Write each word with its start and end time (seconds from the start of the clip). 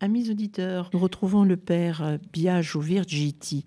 Amis 0.00 0.30
auditeurs, 0.30 0.90
nous 0.94 1.00
retrouvons 1.00 1.42
le 1.42 1.56
Père 1.56 2.18
Biagio 2.32 2.78
Virgiti. 2.78 3.66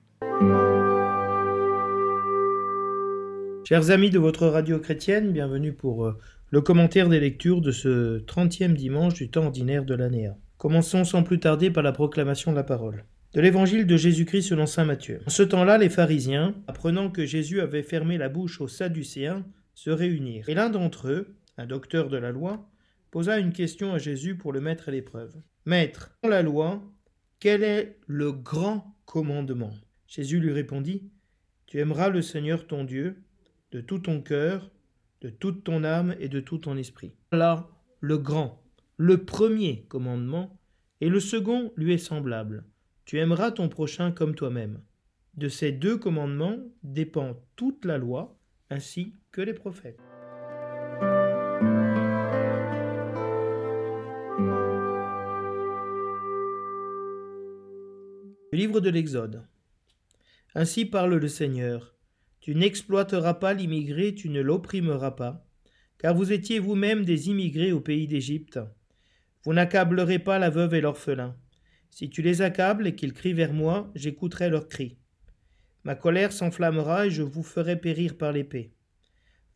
Chers 3.65 3.91
amis 3.91 4.09
de 4.09 4.17
votre 4.17 4.47
radio 4.47 4.79
chrétienne, 4.79 5.33
bienvenue 5.33 5.73
pour 5.73 6.05
euh, 6.05 6.17
le 6.49 6.61
commentaire 6.61 7.09
des 7.09 7.19
lectures 7.19 7.59
de 7.59 7.71
ce 7.71 8.19
30e 8.19 8.75
dimanche 8.75 9.15
du 9.15 9.29
temps 9.29 9.43
ordinaire 9.43 9.83
de 9.83 9.93
l'année. 9.93 10.29
Commençons 10.57 11.03
sans 11.03 11.23
plus 11.23 11.41
tarder 11.41 11.69
par 11.69 11.83
la 11.83 11.91
proclamation 11.91 12.51
de 12.51 12.55
la 12.55 12.63
parole. 12.63 13.03
De 13.33 13.41
l'évangile 13.41 13.85
de 13.85 13.97
Jésus-Christ 13.97 14.43
selon 14.43 14.67
saint 14.67 14.85
Matthieu. 14.85 15.19
En 15.27 15.29
ce 15.29 15.43
temps-là, 15.43 15.77
les 15.77 15.89
pharisiens, 15.89 16.55
apprenant 16.65 17.09
que 17.09 17.25
Jésus 17.25 17.59
avait 17.59 17.83
fermé 17.83 18.17
la 18.17 18.29
bouche 18.29 18.61
aux 18.61 18.69
Sadducéens, 18.69 19.43
se 19.75 19.89
réunirent. 19.89 20.47
Et 20.47 20.53
l'un 20.53 20.69
d'entre 20.69 21.09
eux, 21.09 21.35
un 21.57 21.65
docteur 21.65 22.07
de 22.07 22.15
la 22.15 22.31
loi, 22.31 22.70
posa 23.11 23.37
une 23.37 23.53
question 23.53 23.93
à 23.93 23.97
Jésus 23.97 24.37
pour 24.37 24.53
le 24.53 24.61
mettre 24.61 24.89
à 24.89 24.91
l'épreuve. 24.91 25.35
Maître, 25.65 26.17
dans 26.23 26.29
la 26.29 26.41
loi, 26.41 26.81
quel 27.39 27.63
est 27.63 27.99
le 28.07 28.31
grand 28.31 28.97
commandement? 29.05 29.73
Jésus 30.07 30.39
lui 30.39 30.53
répondit, 30.53 31.11
Tu 31.67 31.79
aimeras 31.79 32.09
le 32.09 32.21
Seigneur 32.21 32.65
ton 32.65 32.83
Dieu 32.83 33.21
de 33.71 33.81
tout 33.81 33.99
ton 33.99 34.21
cœur, 34.21 34.71
de 35.21 35.29
toute 35.29 35.63
ton 35.63 35.83
âme 35.83 36.15
et 36.19 36.29
de 36.29 36.39
tout 36.39 36.57
ton 36.57 36.77
esprit. 36.77 37.13
Là, 37.31 37.69
le 37.99 38.17
grand, 38.17 38.63
le 38.97 39.23
premier 39.25 39.85
commandement, 39.87 40.57
et 40.99 41.09
le 41.09 41.19
second 41.19 41.71
lui 41.75 41.93
est 41.93 41.97
semblable. 41.97 42.65
Tu 43.05 43.19
aimeras 43.19 43.51
ton 43.51 43.69
prochain 43.69 44.11
comme 44.11 44.35
toi-même. 44.35 44.81
De 45.35 45.49
ces 45.49 45.71
deux 45.71 45.97
commandements 45.97 46.57
dépend 46.83 47.35
toute 47.55 47.85
la 47.85 47.97
loi, 47.97 48.37
ainsi 48.69 49.15
que 49.31 49.41
les 49.41 49.53
prophètes. 49.53 49.99
Livre 58.61 58.79
de 58.79 58.91
l'Exode. 58.91 59.43
Ainsi 60.53 60.85
parle 60.85 61.15
le 61.15 61.27
Seigneur. 61.27 61.95
Tu 62.41 62.53
n'exploiteras 62.53 63.33
pas 63.33 63.55
l'immigré, 63.55 64.13
tu 64.13 64.29
ne 64.29 64.39
l'opprimeras 64.39 65.09
pas, 65.09 65.47
car 65.97 66.13
vous 66.13 66.31
étiez 66.31 66.59
vous-même 66.59 67.03
des 67.03 67.29
immigrés 67.29 67.71
au 67.71 67.79
pays 67.79 68.05
d'Égypte. 68.05 68.59
Vous 69.43 69.53
n'accablerez 69.53 70.19
pas 70.19 70.37
la 70.37 70.51
veuve 70.51 70.75
et 70.75 70.81
l'orphelin. 70.81 71.35
Si 71.89 72.11
tu 72.11 72.21
les 72.21 72.43
accables 72.43 72.85
et 72.85 72.93
qu'ils 72.93 73.13
crient 73.13 73.33
vers 73.33 73.51
moi, 73.51 73.89
j'écouterai 73.95 74.51
leurs 74.51 74.67
cris. 74.67 74.99
Ma 75.83 75.95
colère 75.95 76.31
s'enflammera 76.31 77.07
et 77.07 77.09
je 77.09 77.23
vous 77.23 77.41
ferai 77.41 77.77
périr 77.77 78.15
par 78.15 78.31
l'épée. 78.31 78.75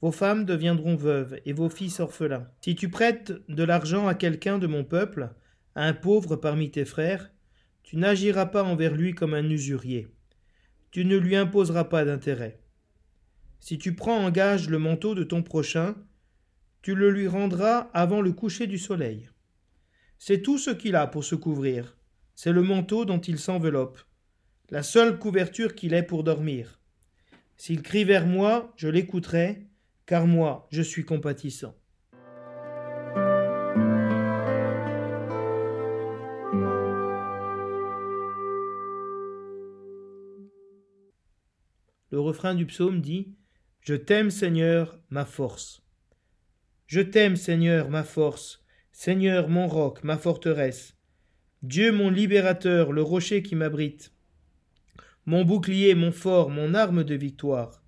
Vos 0.02 0.12
femmes 0.12 0.46
deviendront 0.46 0.96
veuves 0.96 1.40
et 1.46 1.54
vos 1.54 1.70
fils 1.70 2.00
orphelins. 2.00 2.50
Si 2.60 2.76
tu 2.76 2.90
prêtes 2.90 3.34
de 3.50 3.64
l'argent 3.64 4.08
à 4.08 4.16
quelqu'un 4.16 4.58
de 4.58 4.66
mon 4.66 4.84
peuple, 4.84 5.30
à 5.76 5.86
un 5.86 5.94
pauvre 5.94 6.38
parmi 6.38 6.72
tes 6.72 6.86
frères, 6.86 7.30
tu 7.86 7.98
n'agiras 7.98 8.48
pas 8.48 8.64
envers 8.64 8.96
lui 8.96 9.14
comme 9.14 9.36
un 9.36 9.48
usurier. 9.48 10.08
Tu 10.90 11.06
ne 11.06 11.18
lui 11.18 11.36
imposeras 11.36 11.84
pas 11.84 12.04
d'intérêt. 12.04 12.60
Si 13.60 13.78
tu 13.78 13.94
prends 13.94 14.18
en 14.18 14.32
gage 14.32 14.70
le 14.70 14.80
manteau 14.80 15.14
de 15.14 15.24
ton 15.24 15.44
prochain, 15.44 15.96
tu 16.82 16.96
le 16.96 17.12
lui 17.12 17.28
rendras 17.28 17.92
avant 17.94 18.22
le 18.22 18.32
coucher 18.32 18.66
du 18.66 18.80
soleil. 18.80 19.30
C'est 20.18 20.42
tout 20.42 20.58
ce 20.58 20.72
qu'il 20.72 20.96
a 20.96 21.06
pour 21.06 21.24
se 21.24 21.36
couvrir. 21.36 21.96
C'est 22.34 22.52
le 22.52 22.64
manteau 22.64 23.06
dont 23.06 23.20
il 23.20 23.38
s'enveloppe, 23.38 24.00
la 24.72 24.82
seule 24.82 25.20
couverture 25.20 25.76
qu'il 25.76 25.94
ait 25.94 26.02
pour 26.02 26.24
dormir. 26.24 26.80
S'il 27.56 27.84
crie 27.84 28.04
vers 28.04 28.26
moi, 28.26 28.74
je 28.78 28.88
l'écouterai, 28.88 29.68
car 30.08 30.26
moi, 30.26 30.68
je 30.72 30.82
suis 30.82 31.06
compatissant. 31.06 31.76
Refrain 42.36 42.54
du 42.54 42.66
psaume 42.66 43.00
dit 43.00 43.34
Je 43.80 43.96
t'aime, 43.96 44.30
Seigneur, 44.30 45.00
ma 45.10 45.24
force. 45.24 45.82
Je 46.86 47.00
t'aime, 47.00 47.38
Seigneur, 47.38 47.90
ma 47.90 48.04
force, 48.04 48.62
Seigneur, 48.92 49.48
mon 49.48 49.68
roc, 49.68 50.04
ma 50.04 50.18
forteresse. 50.18 50.98
Dieu, 51.64 51.94
mon 51.94 52.10
libérateur, 52.10 52.92
le 52.92 53.02
rocher 53.02 53.42
qui 53.42 53.56
m'abrite. 53.56 54.12
Mon 55.26 55.46
bouclier, 55.46 55.96
mon 55.96 56.12
fort, 56.12 56.50
mon 56.50 56.74
arme 56.74 57.06
de 57.06 57.16
victoire. 57.16 57.82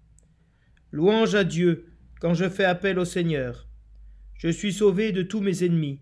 Louange 0.94 1.36
à 1.36 1.44
Dieu 1.44 1.92
quand 2.22 2.34
je 2.34 2.48
fais 2.48 2.64
appel 2.64 3.00
au 3.00 3.06
Seigneur. 3.06 3.68
Je 4.36 4.48
suis 4.48 4.72
sauvé 4.72 5.12
de 5.12 5.24
tous 5.24 5.42
mes 5.42 5.66
ennemis. 5.66 6.00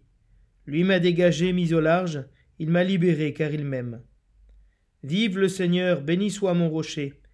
Lui 0.67 0.83
m'a 0.83 0.99
dégagé, 0.99 1.51
mis 1.51 1.73
au 1.73 1.79
large, 1.79 2.23
il 2.59 2.69
m'a 2.69 2.83
libéré 2.83 3.33
car 3.33 3.51
il 3.51 3.65
m'aime. 3.65 4.03
Vive 5.01 5.39
le 5.39 5.49
Seigneur, 5.49 6.03
béni 6.03 6.29
soit 6.29 6.53
mon 6.53 6.69
rocher. 6.69 7.24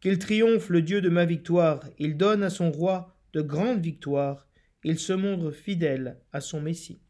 Qu'il 0.00 0.18
triomphe 0.18 0.68
le 0.68 0.82
Dieu 0.82 1.00
de 1.00 1.08
ma 1.08 1.24
victoire, 1.24 1.82
il 1.98 2.16
donne 2.16 2.42
à 2.42 2.50
son 2.50 2.70
roi 2.70 3.16
de 3.32 3.40
grandes 3.40 3.80
victoires, 3.80 4.46
il 4.84 4.98
se 4.98 5.12
montre 5.12 5.50
fidèle 5.50 6.20
à 6.32 6.40
son 6.40 6.60
Messie. 6.60 7.00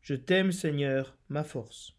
Je 0.00 0.14
t'aime 0.14 0.52
Seigneur, 0.52 1.16
ma 1.28 1.44
force. 1.44 1.96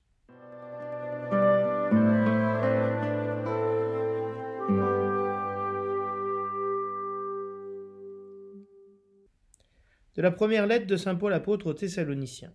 De 10.16 10.22
la 10.22 10.32
première 10.32 10.68
lettre 10.68 10.88
de 10.88 10.98
Saint 10.98 11.16
Paul 11.16 11.34
apôtre 11.34 11.68
aux 11.68 11.74
Thessaloniciens. 11.74 12.54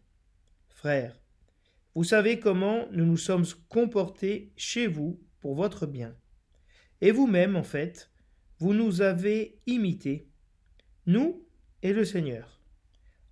Frères, 0.69 1.21
vous 1.95 2.05
savez 2.05 2.39
comment 2.39 2.87
nous 2.93 3.07
nous 3.07 3.17
sommes 3.17 3.47
comportés 3.69 4.53
chez 4.57 4.87
vous 4.87 5.21
pour 5.41 5.55
votre 5.55 5.87
bien 5.87 6.15
et 7.01 7.11
vous-même, 7.11 7.57
en 7.57 7.63
fait, 7.63 8.11
vous 8.59 8.73
nous 8.73 9.03
avez 9.03 9.59
imités, 9.67 10.29
nous 11.07 11.45
et 11.83 11.93
le 11.93 12.05
Seigneur, 12.05 12.63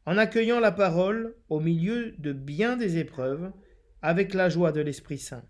en 0.07 0.19
accueillant 0.19 0.61
la 0.61 0.73
parole 0.73 1.35
au 1.49 1.61
milieu 1.61 2.15
de 2.19 2.33
bien 2.33 2.77
des 2.77 2.99
épreuves, 2.99 3.53
avec 4.03 4.35
la 4.35 4.51
joie 4.51 4.71
de 4.71 4.83
l'Esprit 4.83 5.19
Saint. 5.19 5.45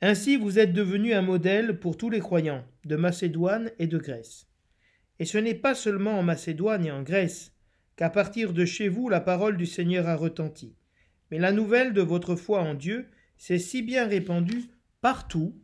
Ainsi 0.00 0.36
vous 0.36 0.58
êtes 0.58 0.72
devenus 0.72 1.14
un 1.14 1.22
modèle 1.22 1.78
pour 1.78 1.96
tous 1.96 2.10
les 2.10 2.18
croyants 2.18 2.64
de 2.84 2.96
Macédoine 2.96 3.70
et 3.78 3.86
de 3.86 3.98
Grèce. 3.98 4.48
Et 5.20 5.24
ce 5.24 5.38
n'est 5.38 5.54
pas 5.54 5.76
seulement 5.76 6.18
en 6.18 6.24
Macédoine 6.24 6.84
et 6.84 6.90
en 6.90 7.02
Grèce 7.02 7.52
qu'à 7.94 8.10
partir 8.10 8.52
de 8.52 8.64
chez 8.64 8.88
vous 8.88 9.08
la 9.08 9.20
parole 9.20 9.56
du 9.56 9.66
Seigneur 9.66 10.08
a 10.08 10.16
retenti, 10.16 10.74
mais 11.30 11.38
la 11.38 11.52
nouvelle 11.52 11.92
de 11.92 12.02
votre 12.02 12.34
foi 12.34 12.60
en 12.60 12.74
Dieu 12.74 13.06
s'est 13.36 13.60
si 13.60 13.82
bien 13.82 14.08
répandue 14.08 14.64
partout 15.00 15.54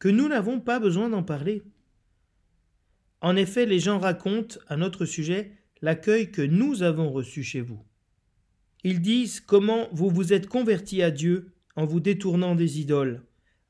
que 0.00 0.08
nous 0.08 0.26
n'avons 0.26 0.58
pas 0.58 0.80
besoin 0.80 1.08
d'en 1.08 1.22
parler. 1.22 1.62
En 3.20 3.36
effet, 3.36 3.66
les 3.66 3.78
gens 3.78 3.98
racontent 3.98 4.58
à 4.66 4.76
notre 4.76 5.04
sujet 5.04 5.52
l'accueil 5.82 6.32
que 6.32 6.42
nous 6.42 6.82
avons 6.82 7.12
reçu 7.12 7.44
chez 7.44 7.60
vous. 7.60 7.84
Ils 8.82 9.02
disent 9.02 9.40
comment 9.40 9.88
vous 9.92 10.08
vous 10.08 10.32
êtes 10.32 10.48
convertis 10.48 11.02
à 11.02 11.10
Dieu 11.10 11.52
en 11.76 11.84
vous 11.84 12.00
détournant 12.00 12.54
des 12.54 12.80
idoles, 12.80 13.22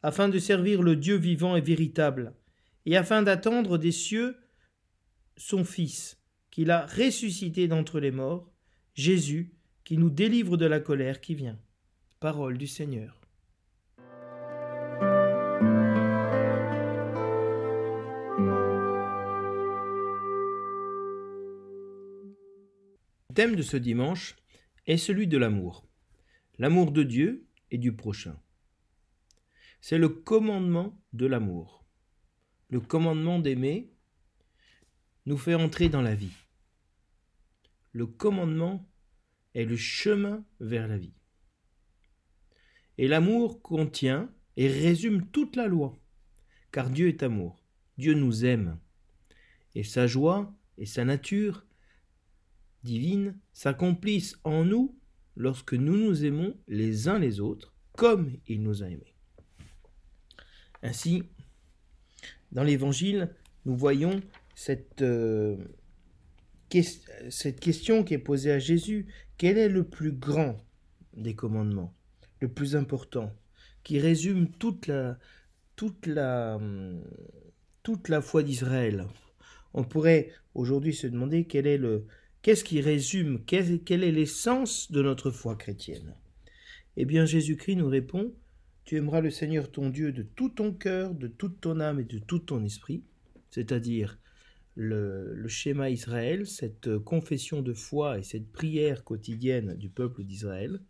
afin 0.02 0.28
de 0.28 0.38
servir 0.38 0.82
le 0.82 0.96
Dieu 0.96 1.16
vivant 1.16 1.56
et 1.56 1.60
véritable, 1.60 2.32
et 2.86 2.96
afin 2.96 3.22
d'attendre 3.22 3.76
des 3.76 3.92
cieux 3.92 4.36
son 5.36 5.64
Fils, 5.64 6.16
qu'il 6.50 6.70
a 6.70 6.86
ressuscité 6.86 7.66
d'entre 7.66 7.98
les 7.98 8.10
morts, 8.12 8.50
Jésus, 8.94 9.52
qui 9.84 9.96
nous 9.98 10.10
délivre 10.10 10.56
de 10.56 10.66
la 10.66 10.78
colère 10.78 11.20
qui 11.20 11.34
vient. 11.34 11.58
Parole 12.20 12.56
du 12.56 12.66
Seigneur. 12.66 13.19
Thème 23.40 23.56
de 23.56 23.62
ce 23.62 23.78
dimanche 23.78 24.36
est 24.86 24.98
celui 24.98 25.26
de 25.26 25.38
l'amour. 25.38 25.88
L'amour 26.58 26.92
de 26.92 27.02
Dieu 27.02 27.48
et 27.70 27.78
du 27.78 27.96
prochain. 27.96 28.38
C'est 29.80 29.96
le 29.96 30.10
commandement 30.10 31.00
de 31.14 31.24
l'amour. 31.24 31.86
Le 32.68 32.80
commandement 32.80 33.38
d'aimer 33.38 33.94
nous 35.24 35.38
fait 35.38 35.54
entrer 35.54 35.88
dans 35.88 36.02
la 36.02 36.14
vie. 36.14 36.36
Le 37.92 38.06
commandement 38.06 38.86
est 39.54 39.64
le 39.64 39.76
chemin 39.78 40.44
vers 40.60 40.86
la 40.86 40.98
vie. 40.98 41.16
Et 42.98 43.08
l'amour 43.08 43.62
contient 43.62 44.30
et 44.58 44.68
résume 44.68 45.26
toute 45.28 45.56
la 45.56 45.66
loi, 45.66 45.98
car 46.72 46.90
Dieu 46.90 47.08
est 47.08 47.22
amour. 47.22 47.64
Dieu 47.96 48.12
nous 48.12 48.44
aime. 48.44 48.78
Et 49.74 49.82
sa 49.82 50.06
joie 50.06 50.54
et 50.76 50.84
sa 50.84 51.06
nature 51.06 51.64
divine 52.82 53.36
s'accomplissent 53.52 54.38
en 54.44 54.64
nous 54.64 54.96
lorsque 55.36 55.74
nous 55.74 55.96
nous 55.96 56.24
aimons 56.24 56.56
les 56.68 57.08
uns 57.08 57.18
les 57.18 57.40
autres 57.40 57.74
comme 57.96 58.36
il 58.46 58.62
nous 58.62 58.82
a 58.82 58.86
aimés. 58.86 59.14
Ainsi, 60.82 61.22
dans 62.52 62.62
l'Évangile, 62.62 63.34
nous 63.64 63.76
voyons 63.76 64.20
cette, 64.54 65.02
euh, 65.02 65.56
cette 67.30 67.60
question 67.60 68.04
qui 68.04 68.14
est 68.14 68.18
posée 68.18 68.52
à 68.52 68.58
Jésus. 68.58 69.06
Quel 69.36 69.58
est 69.58 69.68
le 69.68 69.84
plus 69.84 70.12
grand 70.12 70.56
des 71.14 71.34
commandements 71.34 71.94
le 72.40 72.48
plus 72.48 72.74
important, 72.74 73.30
qui 73.82 73.98
résume 73.98 74.48
toute 74.48 74.86
la, 74.86 75.18
toute 75.76 76.06
la, 76.06 76.58
toute 77.82 78.08
la 78.08 78.22
foi 78.22 78.42
d'Israël? 78.42 79.06
On 79.74 79.84
pourrait 79.84 80.30
aujourd'hui 80.54 80.94
se 80.94 81.06
demander 81.06 81.44
quel 81.44 81.66
est 81.66 81.76
le, 81.76 82.06
qu'est-ce 82.42 82.64
qui 82.64 82.80
résume, 82.80 83.44
quelle, 83.44 84.04
est 84.04 84.12
l'essence 84.12 84.90
de 84.90 85.02
notre 85.02 85.30
foi 85.30 85.56
chrétienne? 85.56 86.14
Eh 86.96 87.04
bien, 87.04 87.24
Jésus-Christ 87.24 87.76
nous 87.76 87.88
répond 87.88 88.34
Tu 88.84 88.96
aimeras 88.96 89.20
le 89.20 89.30
Seigneur 89.30 89.70
ton 89.70 89.90
Dieu 89.90 90.12
de 90.12 90.22
tout 90.22 90.48
ton 90.48 90.72
cœur, 90.72 91.14
de 91.14 91.28
toute 91.28 91.60
ton 91.60 91.80
âme 91.80 92.00
et 92.00 92.04
de 92.04 92.18
tout 92.18 92.40
ton 92.40 92.64
esprit, 92.64 93.02
c'est-à-dire 93.50 94.18
le, 94.74 95.46
schéma 95.48 95.90
Israël, 95.90 96.46
cette 96.46 96.98
confession 96.98 97.62
de 97.62 97.72
foi 97.72 98.18
et 98.18 98.22
cette 98.22 98.50
prière 98.50 99.04
quotidienne 99.04 99.76
du 99.76 99.88
peuple 99.88 100.24
d'Israël. 100.24 100.80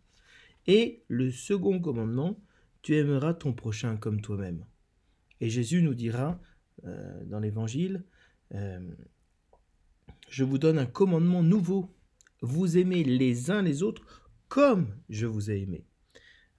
Et 0.67 1.03
le 1.07 1.31
second 1.31 1.79
commandement, 1.79 2.39
tu 2.81 2.95
aimeras 2.95 3.33
ton 3.33 3.53
prochain 3.53 3.97
comme 3.97 4.21
toi-même. 4.21 4.65
Et 5.39 5.49
Jésus 5.49 5.81
nous 5.81 5.95
dira 5.95 6.39
euh, 6.85 7.23
dans 7.25 7.39
l'Évangile, 7.39 8.03
euh, 8.53 8.79
je 10.31 10.45
vous 10.45 10.57
donne 10.57 10.79
un 10.79 10.85
commandement 10.85 11.43
nouveau. 11.43 11.93
Vous 12.41 12.77
aimez 12.77 13.03
les 13.03 13.51
uns 13.51 13.61
les 13.61 13.83
autres 13.83 14.01
comme 14.47 14.95
je 15.09 15.27
vous 15.27 15.51
ai 15.51 15.59
aimé. 15.61 15.85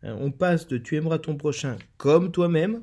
Hein, 0.02 0.14
on 0.20 0.30
passe 0.30 0.68
de 0.68 0.76
tu 0.76 0.94
aimeras 0.96 1.18
ton 1.18 1.36
prochain 1.36 1.78
comme 1.96 2.30
toi-même 2.32 2.82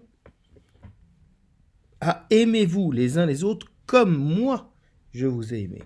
à 2.02 2.26
aimez-vous 2.32 2.92
les 2.92 3.18
uns 3.18 3.28
les 3.28 3.44
autres 3.44 3.68
comme 3.86 4.18
moi 4.18 4.74
je 5.12 5.28
vous 5.28 5.54
ai 5.54 5.62
aimé. 5.62 5.84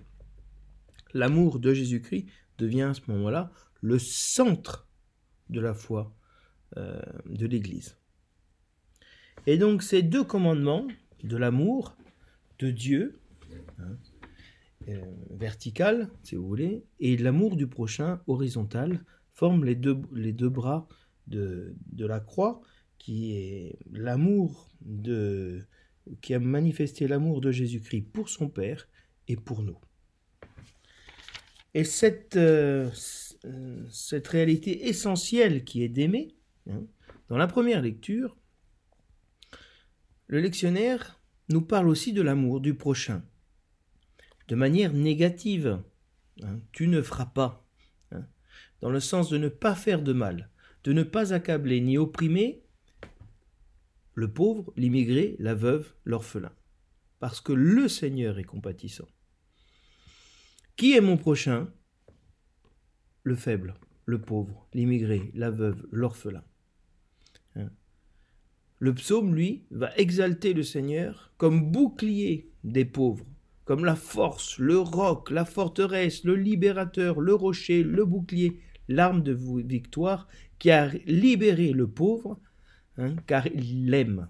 L'amour 1.12 1.58
de 1.58 1.74
Jésus-Christ 1.74 2.26
devient 2.56 2.82
à 2.82 2.94
ce 2.94 3.02
moment-là 3.08 3.52
le 3.82 3.98
centre 3.98 4.88
de 5.50 5.60
la 5.60 5.74
foi 5.74 6.16
euh, 6.78 7.00
de 7.26 7.46
l'Église. 7.46 7.98
Et 9.46 9.58
donc 9.58 9.82
ces 9.82 10.02
deux 10.02 10.24
commandements 10.24 10.86
de 11.22 11.36
l'amour 11.36 11.94
de 12.58 12.70
Dieu, 12.70 13.20
hein, 13.78 13.98
euh, 14.88 15.04
vertical 15.30 16.10
si 16.22 16.36
vous 16.36 16.46
voulez, 16.46 16.84
et 17.00 17.16
l'amour 17.16 17.56
du 17.56 17.66
prochain 17.66 18.20
horizontal 18.26 19.04
forment 19.32 19.64
les 19.64 19.74
deux, 19.74 19.94
bras 20.48 20.88
de, 21.26 21.74
la 21.98 22.20
croix, 22.20 22.60
qui 22.98 23.32
est 23.32 23.78
l'amour 23.90 24.70
de 24.80 25.62
qui 26.20 26.34
a 26.34 26.38
manifesté 26.38 27.08
l'amour 27.08 27.40
de 27.40 27.50
Jésus-Christ 27.50 28.02
pour 28.12 28.28
son 28.28 28.50
Père 28.50 28.88
et 29.26 29.36
pour 29.36 29.62
nous. 29.62 29.78
Et 31.72 31.84
cette, 31.84 32.36
euh, 32.36 32.90
réalité 34.26 34.86
essentielle 34.88 35.64
qui 35.64 35.82
est 35.82 35.88
d'aimer, 35.88 36.36
hein, 36.68 36.84
dans 37.28 37.38
la 37.38 37.46
première 37.46 37.80
lecture, 37.80 38.36
le 40.26 40.40
lectionnaire 40.40 41.20
nous 41.48 41.62
parle 41.62 41.88
aussi 41.88 42.12
de 42.12 42.22
l'amour 42.22 42.60
du 42.60 42.74
prochain, 42.74 43.24
de 44.48 44.54
manière 44.54 44.92
négative. 44.92 45.80
Hein, 46.42 46.60
tu 46.72 46.88
ne 46.88 47.00
feras 47.02 47.26
pas, 47.26 47.66
hein, 48.12 48.26
dans 48.80 48.90
le 48.90 49.00
sens 49.00 49.30
de 49.30 49.38
ne 49.38 49.48
pas 49.48 49.74
faire 49.74 50.02
de 50.02 50.12
mal, 50.12 50.50
de 50.84 50.92
ne 50.92 51.02
pas 51.02 51.32
accabler 51.32 51.80
ni 51.80 51.96
opprimer 51.98 52.64
le 54.14 54.32
pauvre, 54.32 54.72
l'immigré, 54.76 55.36
la 55.38 55.54
veuve, 55.54 55.92
l'orphelin. 56.04 56.52
Parce 57.20 57.40
que 57.40 57.52
le 57.52 57.88
Seigneur 57.88 58.38
est 58.38 58.44
compatissant. 58.44 59.08
Qui 60.76 60.96
est 60.96 61.00
mon 61.00 61.16
prochain? 61.16 61.72
Le 63.22 63.34
faible, 63.34 63.74
le 64.06 64.20
pauvre, 64.20 64.68
l'immigré, 64.74 65.30
la 65.34 65.50
veuve, 65.50 65.86
l'orphelin. 65.90 66.44
Hein. 67.56 67.70
Le 68.78 68.94
psaume, 68.94 69.34
lui, 69.34 69.64
va 69.70 69.96
exalter 69.96 70.52
le 70.52 70.62
Seigneur 70.62 71.32
comme 71.38 71.70
bouclier 71.70 72.52
des 72.64 72.84
pauvres, 72.84 73.26
comme 73.64 73.84
la 73.84 73.96
force, 73.96 74.58
le 74.58 74.78
roc, 74.78 75.30
la 75.30 75.44
forteresse, 75.44 76.24
le 76.24 76.36
libérateur, 76.36 77.20
le 77.20 77.34
rocher, 77.34 77.82
le 77.82 78.04
bouclier, 78.04 78.60
l'arme 78.88 79.22
de 79.22 79.32
victoire 79.62 80.28
qui 80.58 80.70
a 80.70 80.88
libéré 81.06 81.72
le 81.72 81.88
pauvre 81.88 82.38
Hein, 82.96 83.16
car 83.26 83.46
il 83.48 83.90
l'aime. 83.90 84.28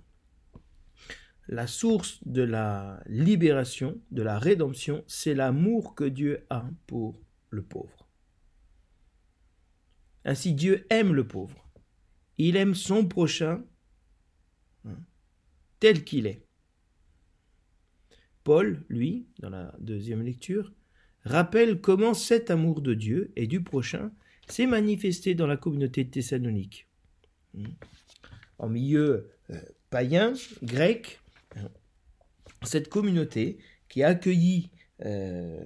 La 1.49 1.67
source 1.67 2.27
de 2.27 2.43
la 2.43 3.03
libération, 3.07 4.01
de 4.11 4.23
la 4.23 4.39
rédemption, 4.39 5.05
c'est 5.07 5.35
l'amour 5.35 5.95
que 5.95 6.05
Dieu 6.05 6.47
a 6.49 6.65
pour 6.87 7.21
le 7.51 7.63
pauvre. 7.63 8.09
Ainsi 10.25 10.55
Dieu 10.55 10.87
aime 10.89 11.13
le 11.13 11.29
pauvre. 11.29 11.69
Il 12.39 12.57
aime 12.57 12.75
son 12.75 13.07
prochain 13.07 13.63
hein, 14.87 14.97
tel 15.81 16.03
qu'il 16.05 16.27
est. 16.27 16.44
Paul, 18.45 18.85
lui, 18.89 19.27
dans 19.41 19.51
la 19.51 19.75
deuxième 19.81 20.23
lecture, 20.23 20.73
rappelle 21.25 21.81
comment 21.81 22.15
cet 22.15 22.51
amour 22.51 22.83
de 22.83 22.95
Dieu 22.95 23.33
et 23.37 23.47
du 23.47 23.63
prochain 23.63 24.13
s'est 24.49 24.67
manifesté 24.67 25.35
dans 25.35 25.47
la 25.47 25.57
communauté 25.57 26.07
Thessalonique. 26.07 26.87
Hmm 27.55 27.65
en 28.59 28.69
milieu 28.69 29.31
euh, 29.51 29.61
païen, 29.91 30.35
grec, 30.63 31.21
cette 32.63 32.89
communauté 32.89 33.59
qui 33.89 34.03
a 34.03 34.09
accueilli 34.09 34.71
euh, 35.05 35.63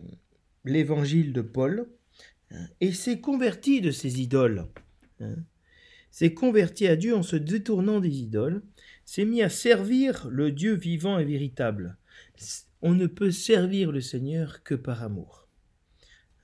l'évangile 0.64 1.32
de 1.32 1.42
Paul 1.42 1.88
hein, 2.50 2.66
et 2.80 2.92
s'est 2.92 3.20
convertie 3.20 3.80
de 3.80 3.90
ses 3.90 4.20
idoles. 4.20 4.66
Hein, 5.20 5.36
s'est 6.10 6.34
convertie 6.34 6.88
à 6.88 6.96
Dieu 6.96 7.14
en 7.14 7.22
se 7.22 7.36
détournant 7.36 8.00
des 8.00 8.16
idoles, 8.16 8.62
s'est 9.04 9.24
mis 9.24 9.42
à 9.42 9.48
servir 9.48 10.26
le 10.30 10.50
Dieu 10.50 10.74
vivant 10.74 11.18
et 11.18 11.24
véritable. 11.24 11.96
On 12.82 12.94
ne 12.94 13.06
peut 13.06 13.30
servir 13.30 13.92
le 13.92 14.00
Seigneur 14.00 14.62
que 14.62 14.74
par 14.74 15.02
amour. 15.02 15.48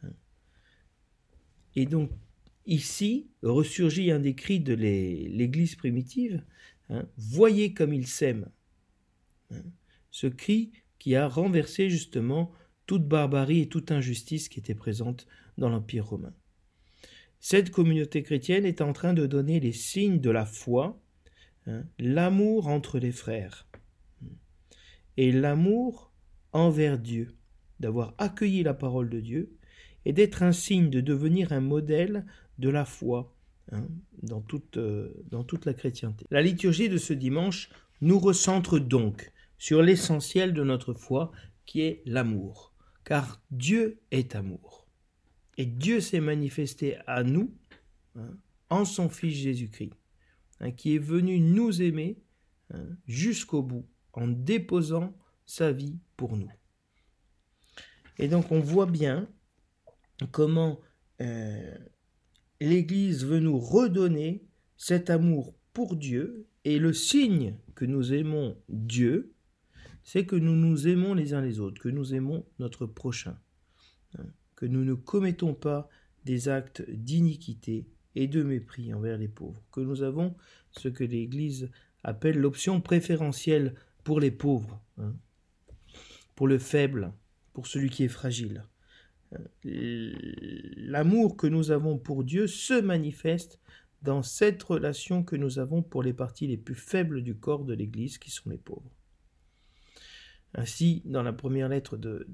Hein. 0.02 0.12
Et 1.76 1.86
donc 1.86 2.10
Ici 2.66 3.28
ressurgit 3.42 4.10
un 4.10 4.20
des 4.20 4.34
cris 4.34 4.60
de 4.60 4.72
l'Église 4.72 5.76
primitive 5.76 6.42
hein, 6.88 7.06
Voyez 7.18 7.74
comme 7.74 7.92
il 7.92 8.06
s'aime. 8.06 8.48
Hein, 9.50 9.62
ce 10.10 10.26
cri 10.26 10.72
qui 10.98 11.14
a 11.14 11.28
renversé 11.28 11.90
justement 11.90 12.52
toute 12.86 13.06
barbarie 13.06 13.60
et 13.60 13.68
toute 13.68 13.90
injustice 13.90 14.48
qui 14.48 14.60
était 14.60 14.74
présente 14.74 15.26
dans 15.58 15.68
l'Empire 15.68 16.06
romain. 16.06 16.34
Cette 17.38 17.70
communauté 17.70 18.22
chrétienne 18.22 18.64
est 18.64 18.80
en 18.80 18.94
train 18.94 19.12
de 19.12 19.26
donner 19.26 19.60
les 19.60 19.72
signes 19.72 20.20
de 20.20 20.30
la 20.30 20.46
foi, 20.46 21.02
l'amour 21.98 22.68
entre 22.68 22.98
les 22.98 23.12
frères 23.12 23.66
et 25.16 25.32
l'amour 25.32 26.12
envers 26.54 26.98
Dieu, 26.98 27.34
d'avoir 27.80 28.14
accueilli 28.16 28.62
la 28.62 28.72
parole 28.72 29.10
de 29.10 29.20
Dieu 29.20 29.52
et 30.06 30.12
d'être 30.14 30.42
un 30.42 30.52
signe, 30.52 30.88
de 30.88 31.00
devenir 31.00 31.52
un 31.52 31.60
modèle 31.60 32.24
de 32.58 32.70
la 32.70 32.84
foi 32.84 33.34
hein, 33.72 33.86
dans, 34.22 34.40
toute, 34.40 34.78
euh, 34.78 35.12
dans 35.30 35.44
toute 35.44 35.66
la 35.66 35.74
chrétienté. 35.74 36.24
La 36.30 36.40
liturgie 36.40 36.88
de 36.88 36.96
ce 36.96 37.12
dimanche 37.12 37.68
nous 38.00 38.18
recentre 38.18 38.78
donc 38.78 39.32
sur 39.58 39.82
l'essentiel 39.82 40.54
de 40.54 40.62
notre 40.62 40.94
foi 40.94 41.32
qui 41.66 41.80
est 41.80 42.02
l'amour, 42.06 42.72
car 43.04 43.42
Dieu 43.50 43.98
est 44.10 44.34
amour. 44.34 44.86
Et 45.56 45.66
Dieu 45.66 46.00
s'est 46.00 46.20
manifesté 46.20 46.96
à 47.06 47.22
nous 47.22 47.52
hein, 48.16 48.36
en 48.70 48.84
son 48.84 49.08
Fils 49.08 49.36
Jésus-Christ, 49.36 49.92
hein, 50.60 50.70
qui 50.70 50.94
est 50.94 50.98
venu 50.98 51.40
nous 51.40 51.82
aimer 51.82 52.18
jusqu'au 53.06 53.62
bout 53.62 53.86
en 54.14 54.26
déposant 54.26 55.14
sa 55.46 55.72
vie 55.72 55.98
pour 56.16 56.36
nous. 56.36 56.50
Et 58.18 58.28
donc 58.28 58.52
on 58.52 58.60
voit 58.60 58.86
bien 58.86 59.28
comment 60.30 60.80
euh, 61.20 61.76
l'Église 62.60 63.24
veut 63.24 63.40
nous 63.40 63.58
redonner 63.58 64.46
cet 64.76 65.10
amour 65.10 65.54
pour 65.72 65.96
Dieu, 65.96 66.46
et 66.64 66.78
le 66.78 66.92
signe 66.92 67.56
que 67.74 67.84
nous 67.84 68.12
aimons 68.12 68.56
Dieu, 68.68 69.34
c'est 70.02 70.24
que 70.24 70.36
nous 70.36 70.54
nous 70.54 70.86
aimons 70.86 71.14
les 71.14 71.34
uns 71.34 71.40
les 71.40 71.58
autres, 71.58 71.80
que 71.80 71.88
nous 71.88 72.14
aimons 72.14 72.46
notre 72.58 72.86
prochain, 72.86 73.38
hein, 74.18 74.26
que 74.54 74.66
nous 74.66 74.84
ne 74.84 74.94
commettons 74.94 75.54
pas 75.54 75.88
des 76.24 76.48
actes 76.48 76.88
d'iniquité 76.88 77.86
et 78.14 78.28
de 78.28 78.42
mépris 78.42 78.94
envers 78.94 79.18
les 79.18 79.28
pauvres, 79.28 79.62
que 79.72 79.80
nous 79.80 80.02
avons 80.02 80.36
ce 80.70 80.88
que 80.88 81.04
l'Église 81.04 81.70
appelle 82.04 82.38
l'option 82.38 82.80
préférentielle 82.80 83.74
pour 84.04 84.20
les 84.20 84.30
pauvres, 84.30 84.80
hein, 84.98 85.14
pour 86.34 86.48
le 86.48 86.58
faible, 86.58 87.12
pour 87.52 87.66
celui 87.66 87.90
qui 87.90 88.04
est 88.04 88.08
fragile 88.08 88.64
l'amour 89.62 91.36
que 91.36 91.46
nous 91.46 91.70
avons 91.70 91.98
pour 91.98 92.24
Dieu 92.24 92.46
se 92.46 92.80
manifeste 92.80 93.60
dans 94.02 94.22
cette 94.22 94.62
relation 94.62 95.22
que 95.22 95.36
nous 95.36 95.58
avons 95.58 95.82
pour 95.82 96.02
les 96.02 96.12
parties 96.12 96.46
les 96.46 96.56
plus 96.56 96.74
faibles 96.74 97.22
du 97.22 97.34
corps 97.34 97.64
de 97.64 97.74
l'Église, 97.74 98.18
qui 98.18 98.30
sont 98.30 98.50
les 98.50 98.58
pauvres. 98.58 98.90
Ainsi, 100.54 101.02
dans 101.06 101.22
la 101.22 101.32
première 101.32 101.68
lettre 101.68 101.96
de, 101.96 102.26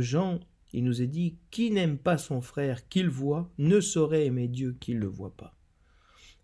Jean, 0.00 0.40
il 0.72 0.84
nous 0.84 1.02
est 1.02 1.08
dit 1.08 1.36
Qui 1.50 1.72
n'aime 1.72 1.98
pas 1.98 2.16
son 2.16 2.40
frère 2.40 2.88
qu'il 2.88 3.08
voit 3.08 3.52
ne 3.58 3.80
saurait 3.80 4.26
aimer 4.26 4.48
Dieu 4.48 4.76
qu'il 4.78 4.96
ne 4.96 5.02
le 5.02 5.08
voit 5.08 5.36
pas. 5.36 5.56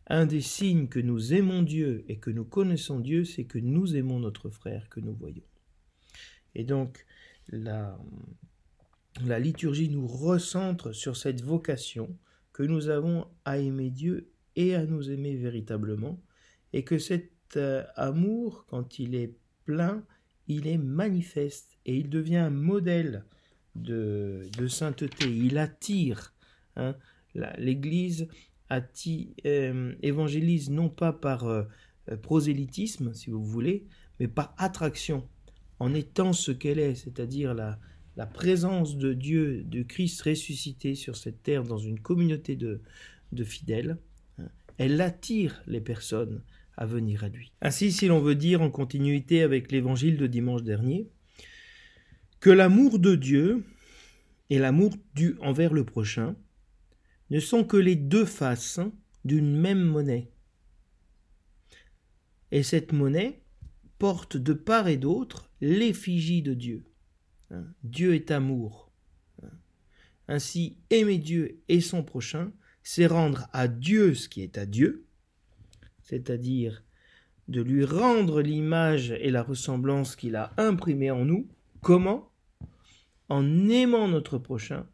un 0.09 0.27
des 0.27 0.41
signes 0.41 0.89
que 0.89 1.01
nous 1.01 1.33
aimons 1.33 1.63
Dieu 1.63 2.05
et 2.09 2.19
que 2.19 2.31
nous 2.31 2.45
connaissons 2.45 3.01
Dieu, 3.01 3.25
c'est 3.25 3.45
que 3.45 3.59
nous 3.59 3.97
aimons 3.97 4.19
notre 4.19 4.51
frère 4.51 4.89
que 4.89 5.01
nous 5.01 5.15
voyons. 5.15 5.43
Et 6.57 6.65
donc, 6.65 7.07
la, 7.49 7.97
la 9.25 9.39
liturgie 9.39 9.89
nous 9.89 10.07
recentre 10.07 10.93
sur 10.93 11.17
cette 11.17 11.43
vocation 11.43 12.17
que 12.53 12.63
nous 12.63 12.89
avons 12.89 13.27
à 13.45 13.59
aimer 13.59 13.91
Dieu 13.91 14.31
et 14.57 14.75
à 14.75 14.87
nous 14.87 15.11
aimer 15.11 15.37
véritablement, 15.37 16.19
et 16.73 16.83
que 16.83 16.99
cet 16.99 17.31
euh, 17.57 17.85
amour, 17.95 18.65
quand 18.67 18.99
il 18.99 19.15
est 19.15 19.37
plein, 19.65 20.03
il 20.49 20.67
est 20.67 20.79
manifeste 20.79 21.77
et 21.85 21.97
il 21.97 22.09
devient 22.09 22.37
un 22.37 22.51
modèle 22.51 23.25
de, 23.75 24.49
sainteté. 24.69 25.27
Il 25.29 25.59
attire. 25.59 26.33
Hein. 26.77 26.97
L'Église 27.59 28.29
euh, 29.45 29.95
évangélise 30.01 30.71
non 30.71 30.89
pas 30.89 31.13
par 31.13 31.45
euh, 31.47 31.65
prosélytisme, 32.23 33.13
si 33.13 33.29
vous 33.29 33.45
voulez, 33.45 33.87
mais 34.19 34.29
par 34.29 34.55
attraction, 34.57 35.29
en 35.79 35.95
étant 35.95 36.33
ce 36.33 36.53
qu'elle 36.53 36.79
est, 36.79 36.95
c'est-à-dire 36.95 37.55
la, 37.55 37.79
la 38.17 38.27
présence 38.27 38.97
de 38.97 39.13
Dieu, 39.13 39.63
de 39.65 39.83
Christ 39.83 40.23
ressuscité 40.23 40.95
sur 40.95 41.17
cette 41.17 41.43
terre 41.43 41.65
dans 41.65 41.79
une 41.79 42.01
communauté 42.01 42.57
de, 42.57 42.81
de 43.33 43.45
fidèles, 43.45 43.99
hein, 44.39 44.49
elle 44.79 45.01
attire 45.01 45.63
les 45.67 45.81
personnes 45.81 46.43
à 46.77 46.87
venir 46.87 47.25
à 47.25 47.29
lui. 47.29 47.53
Ainsi, 47.61 47.93
si 47.93 48.07
l'on 48.07 48.21
veut 48.21 48.35
dire 48.35 48.63
en 48.63 48.71
continuité 48.71 49.43
avec 49.43 49.73
l'évangile 49.73 50.17
de 50.17 50.27
dimanche 50.27 50.63
dernier, 50.63 51.09
que 52.41 52.51
l'amour 52.51 52.99
de 52.99 53.15
Dieu 53.15 53.65
et 54.51 54.59
l'amour 54.59 54.95
dû 55.15 55.37
envers 55.41 55.73
le 55.73 55.85
prochain 55.85 56.37
ne 57.31 57.41
sont 57.41 57.65
que 57.65 57.77
les 57.77 57.97
deux 57.97 58.25
faces 58.25 58.81
d'une 59.25 59.57
même 59.57 59.83
monnaie. 59.83 60.31
Et 62.53 62.63
cette 62.63 62.93
monnaie 62.93 63.41
porte 63.99 64.37
de 64.37 64.53
part 64.53 64.87
et 64.89 64.99
d'autre 64.99 65.46
l'effigie 65.61 66.43
de 66.43 66.55
Dieu. 66.55 66.85
Hein. 67.51 67.67
Dieu 67.83 68.15
est 68.15 68.31
amour. 68.31 68.91
Hein. 69.43 69.51
Ainsi, 70.29 70.77
aimer 70.91 71.19
Dieu 71.19 71.61
et 71.69 71.81
son 71.81 72.03
prochain, 72.03 72.53
c'est 72.83 73.07
rendre 73.07 73.49
à 73.53 73.69
Dieu 73.69 74.15
ce 74.15 74.29
qui 74.29 74.43
est 74.43 74.59
à 74.59 74.67
Dieu, 74.67 75.07
c'est-à-dire 76.03 76.85
de 77.49 77.61
lui 77.61 77.85
rendre 77.85 78.43
l'image 78.43 79.13
et 79.13 79.31
la 79.31 79.43
ressemblance 79.43 80.17
qu'il 80.17 80.37
a 80.37 80.53
imprimée 80.57 81.11
en 81.11 81.25
nous. 81.25 81.49
Comment? 81.81 82.33
En 83.29 83.69
aimant 83.69 84.09
notre 84.09 84.39
prochain, 84.39 84.87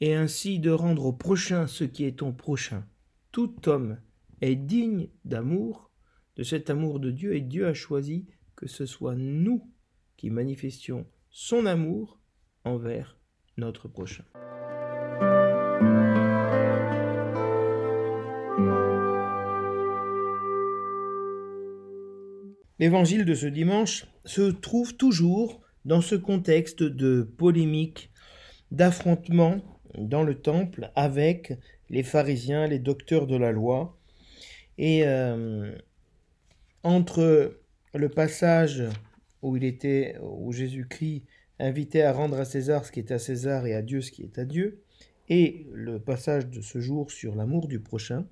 et 0.00 0.14
ainsi 0.14 0.58
de 0.58 0.70
rendre 0.70 1.06
au 1.06 1.12
prochain 1.12 1.66
ce 1.66 1.84
qui 1.84 2.04
est 2.04 2.18
ton 2.18 2.32
prochain. 2.32 2.86
Tout 3.32 3.68
homme 3.68 3.98
est 4.40 4.56
digne 4.56 5.08
d'amour, 5.24 5.90
de 6.36 6.42
cet 6.42 6.70
amour 6.70 7.00
de 7.00 7.10
Dieu, 7.10 7.34
et 7.34 7.40
Dieu 7.40 7.66
a 7.66 7.74
choisi 7.74 8.26
que 8.60 8.68
ce 8.68 8.84
soit 8.84 9.14
nous 9.16 9.66
qui 10.18 10.28
manifestions 10.28 11.06
son 11.30 11.64
amour 11.64 12.20
envers 12.64 13.18
notre 13.56 13.88
prochain. 13.88 14.24
L'évangile 22.78 23.24
de 23.24 23.32
ce 23.32 23.46
dimanche 23.46 24.06
se 24.26 24.50
trouve 24.50 24.94
toujours 24.94 25.62
dans 25.86 26.02
ce 26.02 26.14
contexte 26.14 26.82
de 26.82 27.22
polémique, 27.22 28.10
d'affrontement 28.72 29.62
dans 29.96 30.22
le 30.22 30.38
temple 30.38 30.90
avec 30.96 31.54
les 31.88 32.02
pharisiens, 32.02 32.66
les 32.66 32.78
docteurs 32.78 33.26
de 33.26 33.36
la 33.36 33.52
loi. 33.52 33.98
Et 34.76 35.06
euh, 35.06 35.74
entre 36.82 37.59
le 37.94 38.08
passage 38.08 38.84
où 39.42 39.56
il 39.56 39.64
était, 39.64 40.16
où 40.22 40.52
Jésus-Christ 40.52 41.24
invitait 41.58 42.02
à 42.02 42.12
rendre 42.12 42.38
à 42.38 42.44
César 42.44 42.84
ce 42.84 42.92
qui 42.92 43.00
est 43.00 43.10
à 43.10 43.18
César 43.18 43.66
et 43.66 43.74
à 43.74 43.82
Dieu 43.82 44.00
ce 44.00 44.10
qui 44.10 44.22
est 44.22 44.38
à 44.38 44.44
Dieu, 44.44 44.82
et 45.28 45.66
le 45.72 46.00
passage 46.00 46.48
de 46.48 46.60
ce 46.60 46.80
jour 46.80 47.10
sur 47.10 47.36
l'amour 47.36 47.68
du 47.68 47.80
prochain, 47.80 48.26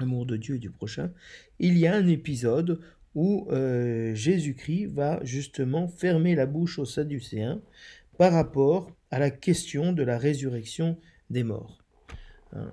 l'amour 0.00 0.26
de 0.26 0.36
Dieu 0.36 0.56
et 0.56 0.58
du 0.58 0.70
prochain, 0.70 1.12
il 1.58 1.78
y 1.78 1.86
a 1.86 1.94
un 1.94 2.06
épisode 2.06 2.80
où 3.14 3.46
euh, 3.50 4.14
Jésus-Christ 4.14 4.86
va 4.86 5.20
justement 5.22 5.86
fermer 5.86 6.34
la 6.34 6.46
bouche 6.46 6.78
aux 6.78 6.84
Sadducéens 6.84 7.60
par 8.18 8.32
rapport 8.32 8.90
à 9.10 9.18
la 9.18 9.30
question 9.30 9.92
de 9.92 10.02
la 10.02 10.18
résurrection 10.18 10.98
des 11.30 11.44
morts. 11.44 11.78
Euh, 12.54 12.66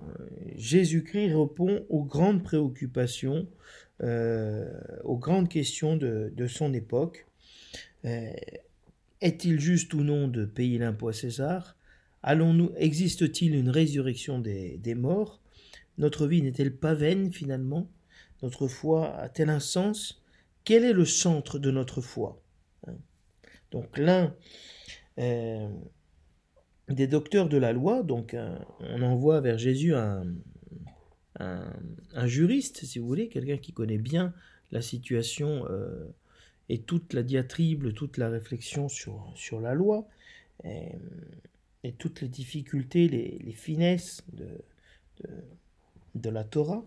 Jésus-Christ 0.56 1.34
répond 1.34 1.86
aux 1.89 2.03
grandes 2.03 2.44
préoccupations, 2.44 3.48
aux 4.01 5.17
grandes 5.17 5.50
questions 5.50 5.96
de, 5.96 6.34
de 6.36 6.48
son 6.48 6.74
époque, 6.74 7.27
euh, 8.05 8.31
est-il 9.22 9.60
juste 9.60 9.93
ou 9.93 10.03
non 10.03 10.27
de 10.27 10.46
payer 10.46 10.79
l'impôt 10.79 11.10
à 11.10 11.13
César? 11.13 11.77
Allons-nous 12.24 12.72
Existe-t-il 12.77 13.55
une 13.55 13.70
résurrection 13.70 14.39
des, 14.39 14.96
morts? 14.96 15.41
Notre 15.98 16.27
vie 16.27 16.41
n'est-elle 16.41 16.75
pas 16.75 16.93
vaine 16.93 17.31
finalement? 17.31 17.89
Notre 18.41 18.67
foi 18.67 19.15
a-t-elle 19.17 19.50
un 19.50 19.60
sens? 19.60 20.24
Quel 20.63 20.84
est 20.84 20.93
le 20.93 21.05
centre 21.05 21.60
de 21.60 21.72
notre 21.72 22.01
foi? 22.01 22.41
Hein? 22.88 22.96
Donc 23.72 23.98
l'un 23.98 24.36
euh, 25.20 25.70
des 26.89 27.08
docteurs 27.08 27.50
de 27.50 27.58
la 27.58 27.74
loi, 27.74 28.03
donc 28.03 28.36
on 28.79 29.01
envoie 29.01 29.41
vers 29.41 29.58
Jésus 29.58 29.93
un, 29.93 30.25
un, 32.13 32.27
juriste, 32.27 32.86
si 32.86 33.00
vous 33.00 33.07
voulez, 33.07 33.27
quelqu'un 33.27 33.57
qui 33.57 33.74
connaît 33.74 33.98
bien 33.98 34.33
la 34.71 34.81
situation 34.81 35.65
euh, 35.69 36.05
et 36.69 36.79
toute 36.79 37.13
la 37.13 37.24
diatribe, 37.24 37.93
toute 37.93 38.17
la 38.17 38.29
réflexion 38.29 38.89
sur, 38.89 39.31
sur 39.36 39.60
la 39.60 39.74
loi, 39.74 40.07
et, 40.63 41.91
toutes 41.98 42.21
les 42.21 42.27
difficultés, 42.27 43.07
les, 43.07 43.53
finesses 43.53 44.24
de, 44.33 44.48
de, 46.15 46.29
la 46.29 46.43
Torah, 46.43 46.86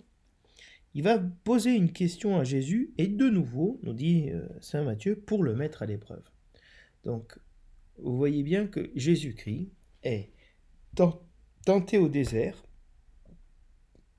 il 0.94 1.02
va 1.02 1.18
poser 1.18 1.75
une 1.75 1.90
question 1.90 2.38
à 2.38 2.44
Jésus, 2.44 2.92
et 2.99 3.08
de 3.08 3.28
nouveau, 3.28 3.80
nous 3.82 3.92
dit 3.92 4.30
euh, 4.30 4.46
Saint 4.61 4.84
Matthieu, 4.84 5.16
pour 5.16 5.42
le 5.42 5.54
mettre 5.54 5.82
à 5.82 5.87
l'épreuve. 5.87 6.23
Donc, 7.04 7.37
vous 7.99 8.16
voyez 8.16 8.44
bien 8.44 8.66
que 8.66 8.90
Jésus-Christ 8.94 9.68
est 10.04 10.30
tenté 11.64 11.99
au 11.99 12.08
désert, 12.08 12.64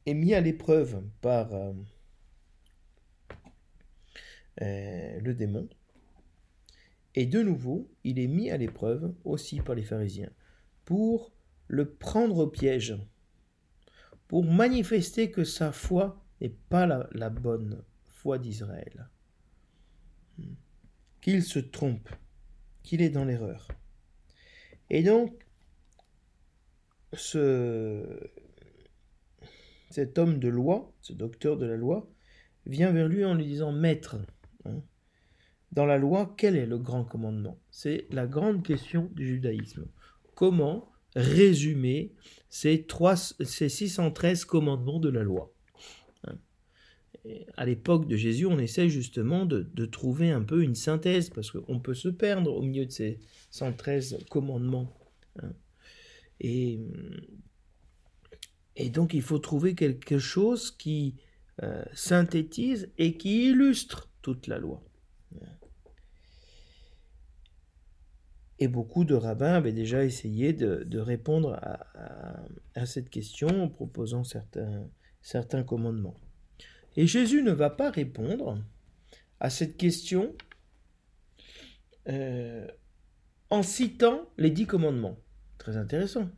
est 0.05 0.13
mis 0.13 0.33
à 0.33 0.41
l'épreuve 0.41 1.03
par... 1.21 1.53
Euh, 1.53 1.73
euh, 4.61 5.19
le 5.19 5.33
démon. 5.33 5.67
Et 7.13 7.25
de 7.25 7.41
nouveau, 7.41 7.91
il 8.05 8.19
est 8.19 8.27
mis 8.27 8.49
à 8.49 8.57
l'épreuve 8.57 9.13
aussi 9.25 9.59
par 9.59 9.75
les 9.75 9.83
pharisiens 9.83 10.31
pour 10.85 11.33
le 11.67 11.89
prendre 11.89 12.37
au 12.37 12.47
piège, 12.47 12.95
pour 14.27 14.45
manifester 14.45 15.29
que 15.29 15.43
sa 15.43 15.73
foi 15.73 16.23
n'est 16.39 16.55
pas 16.69 16.85
la, 16.85 17.29
bonne 17.29 17.83
foi 18.05 18.37
d'Israël, 18.37 19.09
qu'il 21.21 21.43
se 21.43 21.59
trompe, 21.59 22.09
qu'il 22.83 23.01
est 23.01 23.09
dans 23.09 23.25
l'erreur. 23.25 23.67
Et 24.89 25.03
donc, 25.03 25.45
ce, 27.11 28.29
cet 29.95 30.17
homme 30.17 30.39
de 30.39 30.49
loi, 30.49 30.93
ce 31.01 31.13
docteur 31.13 31.57
de 31.57 31.65
la 31.65 31.77
loi, 31.77 32.09
vient 32.65 32.91
vers 32.91 33.07
lui 33.07 33.25
en 33.25 33.33
lui 33.33 33.45
disant 33.45 33.71
Maître, 33.71 34.17
Hein. 34.65 34.81
Dans 35.71 35.85
la 35.85 35.97
loi, 35.97 36.33
quel 36.37 36.55
est 36.55 36.65
le 36.65 36.77
grand 36.77 37.03
commandement? 37.03 37.59
C'est 37.69 38.07
la 38.11 38.27
grande 38.27 38.63
question 38.63 39.09
du 39.13 39.27
judaïsme. 39.27 39.87
Comment 40.35 40.91
résumer 41.15 42.13
ces, 42.49 42.85
ces 43.41 43.69
613 43.69 44.45
commandements 44.45 44.99
de 44.99 45.09
la 45.09 45.23
loi 45.23 45.53
hein? 46.25 46.37
à 47.55 47.65
l'époque 47.65 48.07
de 48.07 48.17
Jésus, 48.17 48.45
on 48.45 48.59
essaie 48.59 48.89
justement 48.89 49.45
de, 49.45 49.85
trouver 49.85 50.31
un 50.31 50.43
peu 50.43 50.61
une 50.63 50.75
synthèse, 50.75 51.29
parce 51.29 51.51
qu'on 51.51 51.79
peut 51.79 51.93
se 51.93 52.09
perdre 52.09 52.53
au 52.53 52.61
milieu 52.61 52.85
de 52.85 52.91
ces 52.91 53.19
113 53.51 54.25
commandements. 54.29 54.93
Hein. 55.41 55.53
Et, 56.39 56.79
et, 58.75 58.89
donc 58.89 59.13
il 59.13 59.21
faut 59.21 59.39
trouver 59.39 59.75
quelque 59.75 60.19
chose 60.19 60.71
qui 60.71 61.15
euh, 61.63 61.83
synthétise 61.93 62.91
et 62.97 63.17
qui 63.17 63.49
illustre 63.49 64.09
toute 64.21 64.47
la 64.47 64.57
loi. 64.57 64.83
Et 68.59 68.67
beaucoup 68.67 69.03
de 69.03 69.15
rabbins 69.15 69.53
avaient 69.53 69.73
déjà 69.73 70.05
essayé 70.05 70.53
de, 70.53 70.99
répondre 70.99 71.59
à, 72.73 72.85
cette 72.85 73.09
question 73.09 73.47
en 73.63 73.67
proposant 73.67 74.23
certains, 74.23 75.63
commandements. 75.63 76.15
Et 76.95 77.05
Jésus 77.05 77.43
ne 77.43 77.51
va 77.51 77.69
pas 77.69 77.91
répondre 77.91 78.63
à 79.41 79.49
cette 79.49 79.75
question 79.75 80.33
euh, 82.07 82.65
en 83.49 83.61
citant 83.61 84.29
les 84.37 84.51
dix 84.51 84.65
commandements. 84.65 85.17
Très 85.57 85.75
intéressant. 85.75 86.29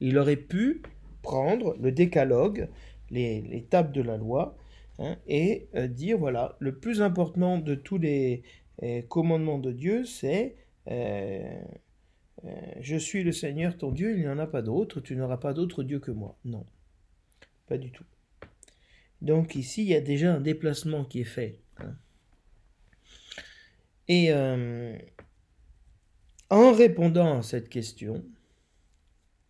Il 0.00 0.18
aurait 0.18 0.36
pu 0.36 0.82
prendre 1.26 1.76
le 1.80 1.90
décalogue 1.90 2.68
les, 3.10 3.40
les 3.40 3.64
tables 3.64 3.90
de 3.92 4.00
la 4.00 4.16
loi 4.16 4.56
hein, 5.00 5.16
et 5.26 5.66
euh, 5.74 5.88
dire 5.88 6.18
voilà, 6.18 6.56
le 6.60 6.78
plus 6.78 7.02
important 7.02 7.58
de 7.58 7.74
tous 7.74 7.98
les 7.98 8.44
euh, 8.84 9.02
commandements 9.02 9.58
de 9.58 9.72
Dieu, 9.72 10.04
c'est 10.04 10.54
euh, 10.88 11.60
je 12.80 12.96
suis 12.96 13.24
le 13.24 13.32
Seigneur 13.32 13.76
ton 13.76 13.90
Dieu, 13.90 14.16
il 14.16 14.20
n'y 14.20 14.28
en 14.28 14.38
a 14.38 14.46
pas 14.46 14.62
d'autre, 14.62 15.00
tu 15.00 15.16
n'auras 15.16 15.38
pas 15.38 15.52
d'autre 15.52 15.82
Dieu 15.82 15.98
que 15.98 16.12
moi. 16.12 16.36
Non, 16.44 16.64
pas 17.66 17.76
du 17.76 17.90
tout. 17.90 18.04
Donc 19.20 19.56
ici, 19.56 19.82
il 19.82 19.88
y 19.88 19.96
a 19.96 20.00
déjà 20.00 20.32
un 20.32 20.40
déplacement 20.40 21.04
qui 21.04 21.22
est 21.22 21.24
fait. 21.24 21.58
hein. 21.78 21.96
Et 24.06 24.32
en 26.50 26.72
répondant 26.72 27.38
à 27.38 27.42
cette 27.42 27.68
question, 27.68 28.22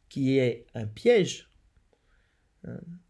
qui 0.08 0.38
est 0.38 0.64
un 0.74 0.86
piège, 0.86 1.50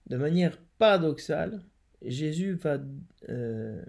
de 0.07 0.17
manière 0.17 0.59
paradoxale, 0.79 1.65
Jésus 2.03 2.55
va, 2.55 2.79
euh, 3.29 3.85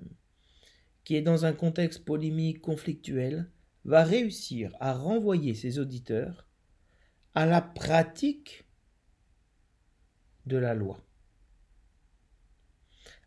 qui 1.04 1.16
est 1.16 1.22
dans 1.22 1.46
un 1.46 1.54
contexte 1.54 2.04
polémique, 2.06 2.62
conflictuel, 2.62 3.50
va 3.86 4.04
réussir 4.04 4.76
à 4.80 4.94
renvoyer 4.94 5.54
ses 5.54 5.80
auditeurs 5.80 6.48
à 7.36 7.46
la 7.46 7.62
pratique 7.62 8.66
de 10.46 10.58
la 10.58 10.74
loi, 10.74 11.00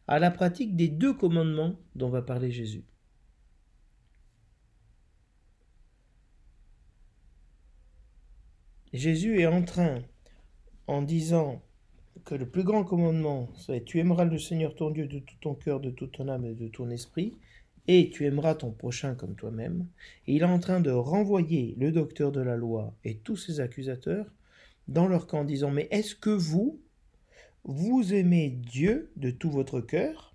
à 0.07 0.19
la 0.19 0.31
pratique 0.31 0.77
des 0.77 0.89
deux 0.89 1.15
commandements 1.15 1.79
dont 1.95 2.11
va 2.11 2.23
parler 2.23 2.51
Jésus. 2.51 2.85
Jésus 8.93 9.41
est 9.41 9.47
en 9.47 9.63
train, 9.63 10.03
en 10.89 11.03
disant 11.03 11.63
le 12.39 12.49
plus 12.49 12.65
grand 12.65 12.85
commandement, 12.85 13.49
c'est 13.55 13.85
tu 13.85 13.99
aimeras 13.99 14.25
le 14.25 14.39
Seigneur 14.39 14.75
ton 14.75 14.91
Dieu 14.91 15.07
de 15.07 15.19
tout 15.19 15.37
ton 15.41 15.55
cœur, 15.55 15.81
de 15.81 15.91
toute 15.91 16.13
ton 16.13 16.29
âme 16.29 16.45
et 16.45 16.55
de 16.55 16.69
ton 16.69 16.91
esprit, 16.91 17.37
et 17.89 18.11
tu 18.11 18.27
aimeras 18.27 18.55
ton 18.55 18.71
prochain 18.71 19.15
comme 19.15 19.35
toi-même. 19.35 19.87
Il 20.27 20.43
est 20.43 20.45
en 20.45 20.59
train 20.59 20.81
de 20.81 20.91
renvoyer 20.91 21.75
le 21.79 21.93
docteur 21.93 22.33
de 22.33 22.41
la 22.41 22.57
loi 22.57 22.95
et 23.05 23.17
tous 23.17 23.37
ses 23.37 23.61
accusateurs 23.61 24.27
dans 24.89 25.09
leur 25.09 25.27
camp 25.27 25.41
en 25.41 25.45
disant, 25.45 25.71
mais 25.71 25.89
est-ce 25.91 26.15
que 26.15 26.31
vous, 26.31 26.81
vous 27.65 28.15
aimez 28.15 28.51
Dieu 28.51 29.13
de 29.17 29.31
tout 29.31 29.51
votre 29.51 29.81
cœur, 29.81 30.35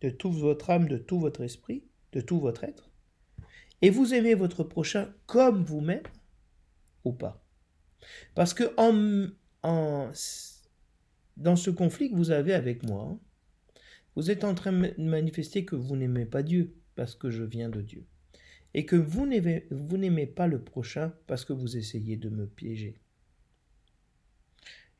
de 0.00 0.10
toute 0.10 0.34
votre 0.34 0.70
âme, 0.70 0.88
de 0.88 0.98
tout 0.98 1.18
votre 1.18 1.42
esprit, 1.42 1.84
de 2.12 2.20
tout 2.20 2.38
votre 2.38 2.64
être, 2.64 2.90
et 3.82 3.90
vous 3.90 4.14
aimez 4.14 4.34
votre 4.34 4.64
prochain 4.64 5.12
comme 5.26 5.64
vous-même 5.64 6.02
ou 7.04 7.12
pas? 7.12 7.44
Parce 8.34 8.54
que 8.54 8.72
en, 8.76 10.10
dans 11.36 11.56
ce 11.56 11.70
conflit 11.70 12.10
que 12.10 12.16
vous 12.16 12.30
avez 12.30 12.54
avec 12.54 12.82
moi, 12.82 13.18
vous 14.14 14.30
êtes 14.30 14.44
en 14.44 14.54
train 14.54 14.72
de 14.72 14.94
manifester 14.98 15.64
que 15.64 15.76
vous 15.76 15.96
n'aimez 15.96 16.24
pas 16.24 16.42
Dieu 16.42 16.74
parce 16.94 17.14
que 17.14 17.30
je 17.30 17.44
viens 17.44 17.68
de 17.68 17.82
Dieu. 17.82 18.06
Et 18.74 18.84
que 18.84 18.96
vous 18.96 19.26
n'aimez, 19.26 20.26
pas 20.26 20.46
le 20.46 20.62
prochain 20.62 21.12
parce 21.26 21.44
que 21.44 21.52
vous 21.52 21.76
essayez 21.76 22.16
de 22.16 22.28
me 22.28 22.46
piéger. 22.46 23.00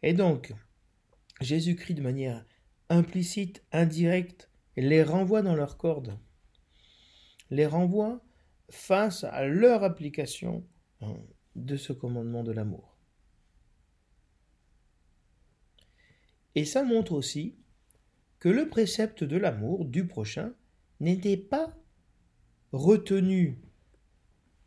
Et 0.03 0.13
donc, 0.13 0.55
Jésus-Christ, 1.41 1.95
de 1.95 2.03
manière 2.03 2.45
implicite, 2.89 3.63
indirecte, 3.73 4.51
les 4.77 5.03
renvoie 5.03 5.43
dans 5.43 5.55
leur 5.55 5.77
corde. 5.77 6.19
Les 7.51 7.67
renvoie 7.67 8.25
face 8.71 9.25
à 9.25 9.47
leur 9.47 9.83
application 9.83 10.65
hein, 11.01 11.17
de 11.55 11.77
ce 11.77 11.93
commandement 11.93 12.45
de 12.45 12.53
l'amour. 12.53 12.96
Et 16.57 16.65
ça 16.65 16.83
montre 16.83 17.13
aussi 17.13 17.55
que 18.41 18.49
le 18.49 18.69
précepte 18.69 19.23
de 19.23 19.37
l'amour 19.37 19.85
du 19.85 20.07
prochain 20.07 20.55
n'était 21.01 21.37
pas 21.37 21.77
retenu 22.73 23.61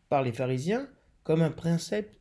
par 0.07 0.21
les 0.23 0.31
pharisiens 0.31 0.87
comme 1.23 1.41
un 1.41 1.51
précepte, 1.51 2.19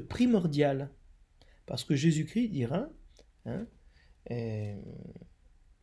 primordial. 0.00 0.90
Parce 1.66 1.84
que 1.84 1.94
Jésus-Christ 1.94 2.48
dira, 2.48 2.88
hein, 3.46 3.66
euh, 4.30 4.76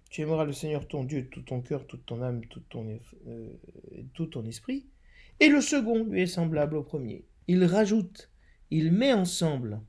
tu 0.10 0.22
aimeras 0.22 0.44
le 0.44 0.54
Seigneur 0.54 0.88
ton 0.88 1.06
Dieu 1.06 1.22
de 1.24 1.28
tout 1.28 1.42
ton 1.42 1.62
cœur, 1.62 1.88
toute 1.88 2.06
ton 2.06 2.22
âme, 2.22 2.46
tout 2.48 2.62
ton, 2.70 3.00
euh, 3.28 3.50
tout 4.14 4.26
ton 4.28 4.46
esprit. 4.46 4.88
Et 5.40 5.48
le 5.48 5.62
second 5.62 6.04
lui 6.04 6.22
est 6.22 6.28
semblable 6.28 6.76
au 6.76 6.84
premier. 6.84 7.26
Il 7.48 7.64
rajoute, 7.64 8.30
il 8.72 8.92
met 8.92 9.14
ensemble 9.14 9.82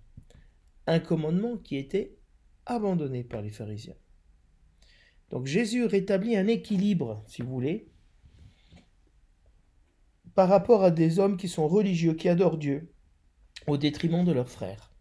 un 0.87 1.01
commandement 1.01 1.57
qui 1.57 1.77
était 1.77 2.16
abandonné 2.64 3.25
par 3.25 3.42
les 3.42 3.51
pharisiens. 3.51 3.96
Donc 5.31 5.46
Jésus 5.46 5.85
rétablit 5.85 6.37
un 6.37 6.46
équilibre, 6.46 7.25
si 7.27 7.42
vous 7.42 7.51
voulez, 7.51 7.88
par 10.35 10.49
rapport 10.49 10.85
à 10.85 10.90
des 10.90 11.18
hommes 11.18 11.37
qui 11.37 11.49
sont 11.49 11.66
religieux, 11.66 12.14
qui 12.14 12.29
adorent 12.29 12.59
Dieu, 12.59 12.92
au 13.66 13.77
détriment 13.77 14.25
de 14.25 14.33
leurs 14.33 14.51
frères. 14.51 14.92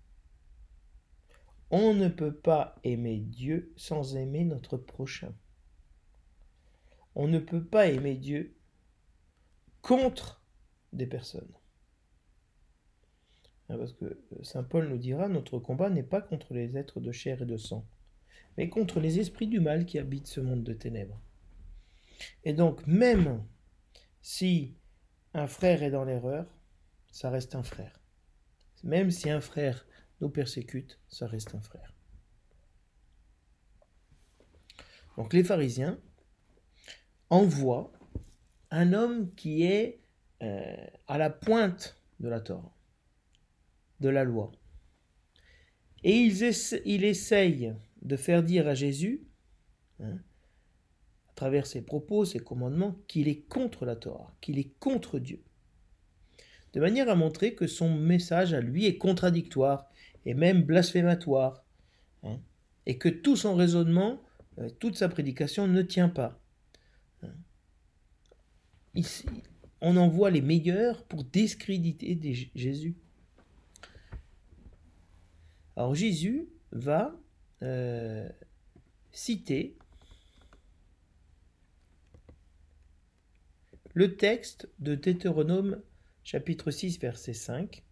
On 1.69 1.93
ne 1.93 2.07
peut 2.07 2.33
pas 2.33 2.75
aimer 2.83 3.17
Dieu 3.17 3.73
sans 3.75 4.15
aimer 4.15 4.45
notre 4.45 4.77
prochain. 4.77 5.33
On 7.15 7.27
ne 7.27 7.39
peut 7.39 7.63
pas 7.63 7.87
aimer 7.87 8.15
Dieu 8.15 8.55
contre 9.81 10.41
des 10.93 11.07
personnes. 11.07 11.53
Parce 13.67 13.93
que 13.93 14.19
Saint 14.43 14.63
Paul 14.63 14.87
nous 14.87 14.97
dira, 14.97 15.27
notre 15.27 15.59
combat 15.59 15.89
n'est 15.89 16.03
pas 16.03 16.21
contre 16.21 16.53
les 16.53 16.77
êtres 16.77 16.99
de 16.99 17.11
chair 17.11 17.41
et 17.41 17.45
de 17.45 17.57
sang, 17.57 17.87
mais 18.57 18.69
contre 18.69 18.99
les 18.99 19.19
esprits 19.19 19.47
du 19.47 19.59
mal 19.59 19.85
qui 19.85 19.97
habitent 19.97 20.27
ce 20.27 20.39
monde 20.39 20.63
de 20.63 20.73
ténèbres. 20.73 21.19
Et 22.43 22.53
donc, 22.53 22.85
même 22.85 23.43
si 24.21 24.75
un 25.33 25.47
frère 25.47 25.83
est 25.83 25.91
dans 25.91 26.05
l'erreur, 26.05 26.45
ça 27.11 27.29
reste 27.29 27.55
un 27.55 27.63
frère. 27.63 27.99
Même 28.83 29.09
si 29.09 29.29
un 29.29 29.41
frère 29.41 29.85
nous 30.21 30.29
persécute, 30.29 30.99
ça 31.07 31.27
reste 31.27 31.55
un 31.55 31.61
frère. 31.61 31.95
Donc 35.17 35.33
les 35.33 35.43
pharisiens 35.43 35.97
envoient 37.29 37.91
un 38.71 38.93
homme 38.93 39.33
qui 39.35 39.63
est 39.63 40.01
euh, 40.43 40.87
à 41.07 41.17
la 41.17 41.29
pointe 41.29 41.97
de 42.19 42.27
la 42.27 42.41
Torah, 42.41 42.74
de 43.99 44.09
la 44.09 44.23
loi. 44.23 44.51
Et 46.03 46.17
ils 46.17 46.43
essa 46.43 46.77
il 46.85 47.03
essaye 47.03 47.73
de 48.01 48.15
faire 48.15 48.43
dire 48.43 48.67
à 48.67 48.75
Jésus, 48.75 49.27
hein, 49.99 50.17
à 51.29 51.33
travers 51.35 51.65
ses 51.65 51.81
propos, 51.81 52.25
ses 52.25 52.39
commandements, 52.39 52.95
qu'il 53.07 53.27
est 53.27 53.41
contre 53.47 53.85
la 53.85 53.95
Torah, 53.95 54.35
qu'il 54.41 54.59
est 54.59 54.77
contre 54.79 55.19
Dieu. 55.19 55.43
De 56.73 56.79
manière 56.79 57.09
à 57.09 57.15
montrer 57.15 57.55
que 57.55 57.67
son 57.67 57.95
message 57.95 58.53
à 58.53 58.61
lui 58.61 58.85
est 58.85 58.97
contradictoire 58.97 59.89
et 60.25 60.33
même 60.33 60.61
blasphématoire, 60.61 61.63
hein, 62.23 62.39
et 62.85 62.97
que 62.97 63.09
tout 63.09 63.35
son 63.35 63.55
raisonnement, 63.55 64.21
euh, 64.59 64.69
toute 64.79 64.95
sa 64.95 65.09
prédication 65.09 65.67
ne 65.67 65.81
tient 65.81 66.09
pas. 66.09 66.39
Hein. 67.23 67.33
Ici, 68.93 69.25
on 69.81 69.97
envoie 69.97 70.29
les 70.29 70.41
meilleurs 70.41 71.03
pour 71.03 71.23
discréditer 71.23 72.49
Jésus. 72.55 72.95
Alors 75.77 75.93
Jésus 75.93 76.47
va 76.71 77.13
euh, 77.61 78.29
citer 79.11 79.77
le 83.93 84.15
texte 84.15 84.69
de 84.79 84.95
Deutéronome 84.95 85.81
chapitre 86.23 86.71
6 86.71 86.99
verset 86.99 87.33
5 87.33 87.83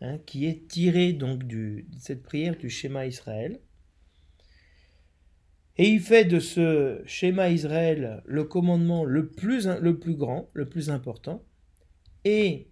hein, 0.00 0.18
qui 0.26 0.46
est 0.46 0.66
tiré 0.66 1.12
donc 1.12 1.46
de 1.46 1.84
cette 1.96 2.24
prière 2.24 2.56
du 2.56 2.68
schéma 2.68 3.06
Israël. 3.06 3.60
Et 5.76 5.88
il 5.88 6.00
fait 6.00 6.24
de 6.24 6.40
ce 6.40 7.02
schéma 7.06 7.50
Israël 7.50 8.20
le 8.26 8.42
commandement 8.44 9.04
le 9.04 9.28
plus, 9.28 9.68
le 9.68 9.98
plus 9.98 10.14
grand, 10.14 10.50
le 10.54 10.68
plus 10.68 10.90
important. 10.90 11.44
Et 12.24 12.68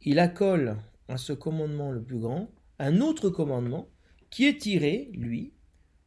il 0.00 0.18
accole 0.18 0.78
à 1.08 1.18
ce 1.18 1.34
commandement 1.34 1.90
le 1.90 2.02
plus 2.02 2.18
grand 2.18 2.50
un 2.80 3.02
autre 3.02 3.28
commandement 3.28 3.90
qui 4.30 4.46
est 4.46 4.58
tiré, 4.58 5.10
lui, 5.12 5.52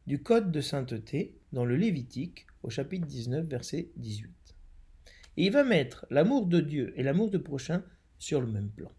du 0.08 0.22
code 0.22 0.50
de 0.50 0.60
sainteté 0.60 1.38
dans 1.52 1.64
le 1.64 1.76
Lévitique 1.76 2.48
au 2.64 2.68
chapitre 2.68 3.06
19 3.06 3.46
verset 3.46 3.90
18. 3.96 4.28
Et 5.36 5.46
il 5.46 5.52
va 5.52 5.62
mettre 5.62 6.04
l'amour 6.10 6.46
de 6.46 6.60
Dieu 6.60 6.92
et 6.96 7.04
l'amour 7.04 7.30
de 7.30 7.38
prochain 7.38 7.84
sur 8.18 8.40
le 8.40 8.48
même 8.48 8.70
plan. 8.70 8.90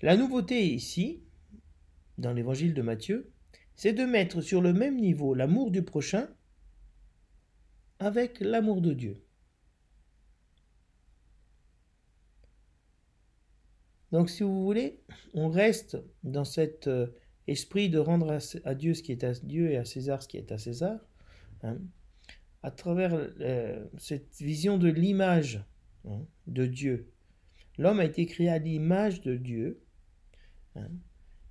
La 0.00 0.16
nouveauté 0.16 0.66
ici, 0.66 1.20
dans 2.16 2.32
l'évangile 2.32 2.72
de 2.72 2.82
Matthieu, 2.82 3.30
c'est 3.76 3.92
de 3.92 4.04
mettre 4.04 4.40
sur 4.40 4.62
le 4.62 4.72
même 4.72 4.96
niveau 4.96 5.34
l'amour 5.34 5.70
du 5.70 5.82
prochain 5.82 6.28
avec 7.98 8.40
l'amour 8.40 8.80
de 8.80 8.94
Dieu. 8.94 9.22
Donc, 14.12 14.30
si 14.30 14.42
vous 14.42 14.64
voulez, 14.64 15.00
on 15.34 15.48
reste 15.48 15.98
dans 16.24 16.44
cet 16.44 16.86
euh, 16.86 17.08
esprit 17.46 17.90
de 17.90 17.98
rendre 17.98 18.38
à, 18.64 18.74
Dieu 18.74 18.94
ce 18.94 19.02
qui 19.02 19.12
est 19.12 19.24
à 19.24 19.32
Dieu 19.32 19.70
et 19.70 19.76
à 19.76 19.84
César 19.84 20.22
ce 20.22 20.28
qui 20.28 20.38
est 20.38 20.50
à 20.50 20.58
César, 20.58 20.98
hein, 21.62 21.78
à 22.62 22.70
travers 22.70 23.12
euh, 23.14 23.84
cette 23.98 24.34
vision 24.40 24.78
de 24.78 24.88
l'image 24.88 25.64
hein, 26.06 26.22
de 26.46 26.66
Dieu. 26.66 27.12
L'homme 27.76 28.00
a 28.00 28.04
été 28.04 28.26
créé 28.26 28.48
à 28.48 28.58
l'image 28.58 29.20
de 29.20 29.36
Dieu, 29.36 29.82
hein, 30.74 30.88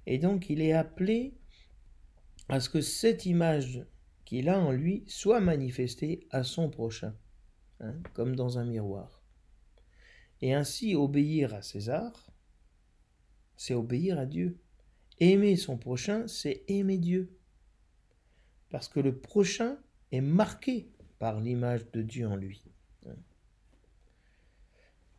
et 0.08 0.17
donc 0.17 0.50
il 0.50 0.62
est 0.62 0.74
appelé 0.74 1.36
à 2.50 2.60
ce 2.60 2.70
que 2.70 2.82
cette 2.82 3.26
image 3.26 3.86
qu'il 4.26 4.50
a 4.50 4.60
en 4.60 4.72
lui 4.72 5.04
soit 5.08 5.39
manifestée 5.39 6.28
à 6.32 6.43
son 6.43 6.70
prochain, 6.70 7.15
comme 8.13 8.36
dans 8.36 8.58
un 8.58 8.65
miroir. 8.65 9.22
Et 10.41 10.54
ainsi 10.54 10.96
obéir 10.96 11.54
à 11.54 11.62
César, 11.62 12.28
c'est 13.58 13.74
obéir 13.74 14.17
à 14.17 14.26
Dieu. 14.26 14.58
Aimer 15.20 15.56
son 15.56 15.78
prochain, 15.78 16.28
c'est 16.28 16.63
aimer 16.67 16.98
Dieu. 16.98 17.36
Parce 18.70 18.88
que 18.88 19.00
le 19.00 19.17
prochain 19.17 19.78
est 20.12 20.22
marqué 20.22 20.89
par 21.20 21.41
l'image 21.41 21.91
de 21.91 22.02
Dieu 22.02 22.28
en 22.28 22.36
lui. 22.36 22.63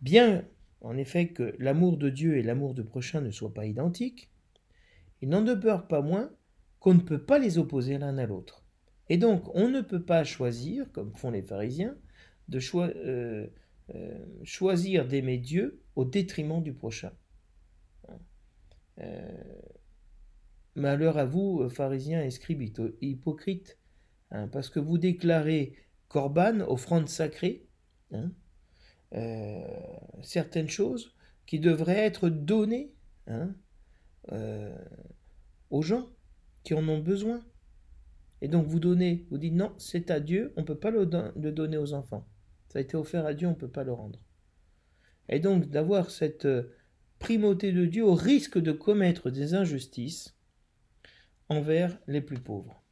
Bien, 0.01 0.44
en 0.81 0.96
effet, 0.96 1.29
que 1.29 1.57
l'amour 1.59 1.96
de 1.96 2.09
Dieu 2.09 2.37
et 2.37 2.42
l'amour 2.42 2.74
du 2.74 2.85
prochain 2.85 3.20
ne 3.20 3.33
soient 3.33 3.53
pas 3.53 3.66
identiques, 3.66 4.31
il 5.20 5.29
n'en 5.29 5.42
demeure 5.42 5.88
pas 5.88 6.01
moins 6.01 6.31
qu'on 6.79 6.94
ne 6.94 7.01
peut 7.01 7.22
pas 7.22 7.40
les 7.40 7.59
opposer 7.59 7.98
l'un 7.98 8.16
à 8.18 8.27
l'autre. 8.27 8.64
Et 9.09 9.16
donc, 9.16 9.53
on 9.55 9.68
ne 9.68 9.81
peut 9.81 10.03
pas 10.03 10.22
choisir, 10.22 10.90
comme 10.92 11.12
font 11.14 11.31
les 11.31 11.42
pharisiens, 11.42 11.96
de 12.48 12.61
euh, 12.77 13.46
euh, 13.94 14.27
choisir 14.44 15.09
d'aimer 15.09 15.38
Dieu 15.38 15.81
au 15.96 16.05
détriment 16.05 16.62
du 16.62 16.72
prochain. 16.72 17.12
Euh, 19.01 19.43
malheur 20.75 21.19
à 21.19 21.25
vous, 21.25 21.69
pharisiens 21.69 22.23
et 22.23 22.31
scribes 22.31 22.63
hypocrites, 23.01 23.79
hein, 24.31 24.49
parce 24.49 24.71
que 24.71 24.79
vous 24.79 24.99
déclarez 24.99 25.75
corban, 26.09 26.61
offrande 26.61 27.09
sacrée, 27.09 27.67
hein, 28.13 28.31
euh, 29.15 29.61
certaines 30.23 30.69
choses 30.69 31.15
qui 31.47 31.61
devraient 31.61 32.05
être 32.05 32.29
données 32.29 32.93
hein, 33.27 33.55
euh, 34.33 34.77
aux 35.71 35.83
gens 35.83 36.09
qui 36.63 36.75
en 36.75 36.87
ont 36.89 37.01
besoin. 37.01 37.43
Et 38.41 38.49
donc 38.49 38.67
vous 38.67 38.81
donnez, 38.81 39.27
vous 39.31 39.39
dites 39.39 39.55
non, 39.55 39.75
c'est 39.79 40.11
à 40.11 40.21
Dieu, 40.21 40.53
on 40.57 40.61
ne 40.61 40.67
peut 40.67 40.79
pas 40.79 40.91
le, 40.91 41.09
le, 41.37 41.53
donner 41.53 41.77
aux 41.77 41.95
enfants. 41.95 42.29
Ça 42.69 42.79
a 42.79 42.83
été 42.83 42.97
offert 42.97 43.27
à 43.27 43.35
Dieu, 43.35 43.49
on 43.49 43.53
ne 43.53 43.57
peut 43.57 43.71
pas 43.71 43.85
le 43.85 43.93
rendre. 43.93 44.21
Et 45.29 45.41
donc 45.41 45.69
d'avoir 45.69 46.11
cette 46.11 46.47
primauté 47.18 47.72
de 47.72 47.85
Dieu 47.87 48.04
au 48.04 48.14
risque 48.14 48.59
de 48.59 48.72
commettre 48.72 49.31
des 49.31 49.54
injustices 49.54 50.37
envers 51.48 51.98
les 52.07 52.20
plus 52.20 52.38
pauvres. 52.38 52.83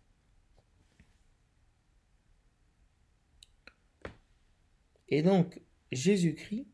Et 5.09 5.23
donc, 5.23 5.61
Jésus-Christ 5.93 6.67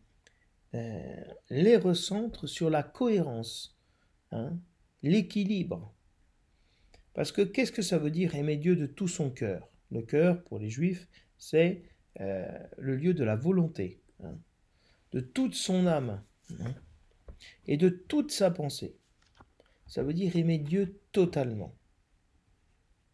euh, 0.75 1.25
les 1.51 1.77
recentre 1.77 2.47
sur 2.47 2.71
la 2.71 2.83
cohérence, 2.83 3.79
hein, 4.31 4.57
l'équilibre. 5.03 5.95
Parce 7.13 7.31
que 7.31 7.43
qu'est-ce 7.43 7.73
que 7.73 7.83
ça 7.83 7.99
veut 7.99 8.11
dire 8.11 8.35
aimer 8.35 8.57
Dieu 8.57 8.75
de 8.75 8.87
tout 8.87 9.09
son 9.09 9.31
cœur? 9.31 9.69
Le 9.91 10.01
cœur, 10.01 10.43
pour 10.45 10.59
les 10.59 10.71
Juifs, 10.71 11.07
c'est 11.37 11.83
euh, 12.21 12.49
le 12.79 12.97
lieu 12.97 13.13
de 13.13 13.23
la 13.23 13.37
volonté, 13.37 14.01
hein, 14.25 14.39
de 15.13 15.21
toute 15.21 15.55
son 15.55 15.87
âme. 15.87 16.23
Hein 16.59 16.75
et 17.67 17.77
de 17.77 17.89
toute 17.89 18.31
sa 18.31 18.51
pensée. 18.51 18.97
Ça 19.87 20.03
veut 20.03 20.15
dire 20.15 20.37
aimer 20.37 20.59
Dieu 20.59 21.01
totalement, 21.13 21.75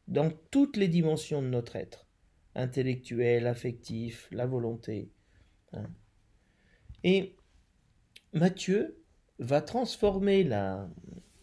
dans 0.07 0.31
toutes 0.51 0.77
les 0.77 0.88
dimensions 0.88 1.43
de 1.43 1.49
notre 1.49 1.77
être, 1.77 2.07
intellectuel, 2.55 3.47
affectif, 3.47 4.29
la 4.31 4.47
volonté. 4.47 5.11
Hein. 5.73 5.91
Et 7.05 7.37
Matthieu 8.33 9.03
va 9.38 9.61
transformer 9.61 10.45
la, 10.45 10.88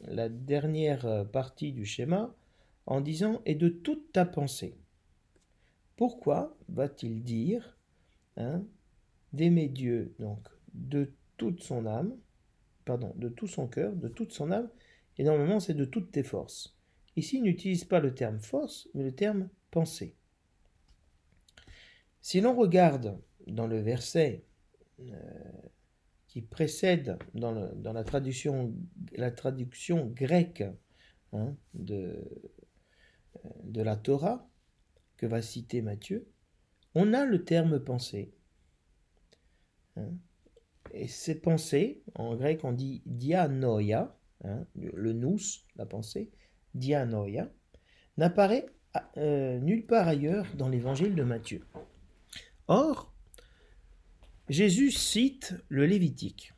la 0.02 0.30
dernière 0.30 1.30
partie 1.32 1.72
du 1.72 1.86
schéma 1.86 2.36
en 2.86 3.02
disant 3.02 3.42
et 3.46 3.56
de 3.56 3.70
toute 3.70 4.12
ta 4.12 4.26
pensée. 4.26 4.78
Pourquoi 5.96 6.58
va-t-il 6.68 7.24
dire 7.24 7.78
hein, 8.38 8.64
d'aimer 9.34 9.70
Dieu 9.70 10.14
donc 10.20 10.48
de 10.74 11.14
toute 11.38 11.64
son 11.64 11.86
âme, 11.86 12.16
pardon, 12.86 13.14
de 13.18 13.30
tout 13.30 13.48
son 13.48 13.68
cœur, 13.68 13.94
de 13.94 14.08
toute 14.08 14.32
son 14.32 14.52
âme, 14.52 14.70
et 15.18 15.24
normalement 15.24 15.60
c'est 15.60 15.74
de 15.74 15.86
toutes 15.86 16.12
tes 16.12 16.24
forces. 16.24 16.76
Ici, 17.16 17.38
il 17.38 17.44
n'utilise 17.44 17.86
pas 17.86 18.00
le 18.00 18.14
terme 18.14 18.40
force, 18.40 18.90
mais 18.94 19.04
le 19.04 19.14
terme 19.14 19.50
pensée. 19.72 20.16
Si 22.22 22.42
l'on 22.42 22.56
regarde 22.56 23.18
dans 23.48 23.68
le 23.68 23.80
verset 23.80 24.44
euh, 25.00 25.14
qui 26.28 26.42
précède 26.42 27.18
dans, 27.34 27.52
la, 27.52 28.04
traduction, 28.04 28.74
grecque 30.08 30.64
hein, 31.32 31.56
de, 31.74 32.24
de 33.64 33.82
la 33.82 33.96
Torah, 33.96 34.50
que 35.18 35.26
va 35.26 35.42
citer 35.42 35.82
Matthieu, 35.82 36.28
on 36.94 37.14
a 37.14 37.26
le 37.26 37.44
terme 37.46 37.80
pensée. 37.80 38.34
Hein. 39.96 40.10
Et 40.96 41.10
ces 41.10 41.36
pensées, 41.36 42.02
en 42.16 42.36
grec 42.36 42.64
on 42.64 42.72
dit 42.72 43.02
dianoia, 43.06 44.18
hein, 44.46 44.66
le 44.76 45.12
nous, 45.12 45.38
la 45.76 45.86
pensée, 45.86 46.32
dianoia, 46.74 47.52
n'apparaît 48.18 48.66
euh, 49.18 49.60
nulle 49.60 49.86
part 49.86 50.08
ailleurs 50.08 50.48
dans 50.58 50.70
l'évangile 50.70 51.14
de 51.14 51.24
Matthieu. 51.24 51.66
Or, 52.70 53.14
Jésus 54.48 54.92
cite 54.92 55.54
le 55.68 55.86
Lévitique. 55.86 56.54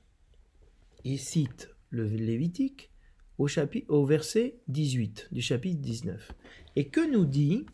Il 1.03 1.17
cite 1.17 1.69
le 1.89 2.05
Lévitique 2.05 2.91
au, 3.39 3.47
chapitre, 3.47 3.91
au 3.91 4.05
verset 4.05 4.59
18 4.67 5.29
du 5.31 5.41
chapitre 5.41 5.81
19. 5.81 6.31
Et 6.75 6.89
que 6.89 7.11
nous 7.11 7.25
dit 7.25 7.65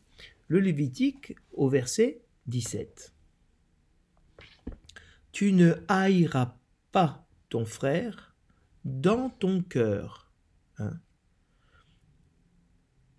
le 0.48 0.62
Lévitique 0.62 1.36
au 1.52 1.68
verset 1.68 2.22
17 2.48 3.13
tu 5.34 5.52
ne 5.52 5.74
haïras 5.90 6.56
pas 6.94 7.28
ton 7.50 7.66
frère 7.66 8.34
dans 8.86 9.30
ton 9.30 9.62
cœur. 9.62 10.32
Hein. 10.78 10.98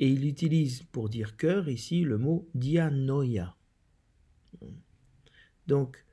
Et 0.01 0.09
il 0.09 0.27
utilise 0.27 0.85
pour 0.85 1.11
dire 1.11 1.37
cœur 1.37 1.69
ici 1.69 2.03
le 2.03 2.17
mot 2.17 2.49
dianoia. 2.55 3.57
Donc, 5.67 6.05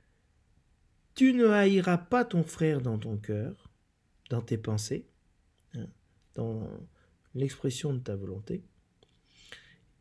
tu 1.14 1.32
ne 1.34 1.46
haïras 1.48 1.98
pas 1.98 2.24
ton 2.24 2.42
frère 2.42 2.80
dans 2.80 2.98
ton 2.98 3.16
cœur, 3.16 3.70
dans 4.30 4.40
tes 4.40 4.58
pensées, 4.58 5.06
hein, 5.74 5.86
dans 6.34 6.68
l'expression 7.34 7.94
de 7.94 7.98
ta 8.00 8.16
volonté, 8.16 8.64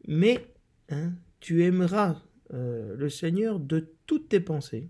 mais 0.08 0.54
hein, 0.90 1.14
tu 1.40 1.64
aimeras 1.64 2.22
euh, 2.54 2.96
le 2.96 3.10
Seigneur 3.10 3.60
de 3.60 3.94
toutes 4.06 4.30
tes 4.30 4.40
pensées, 4.40 4.90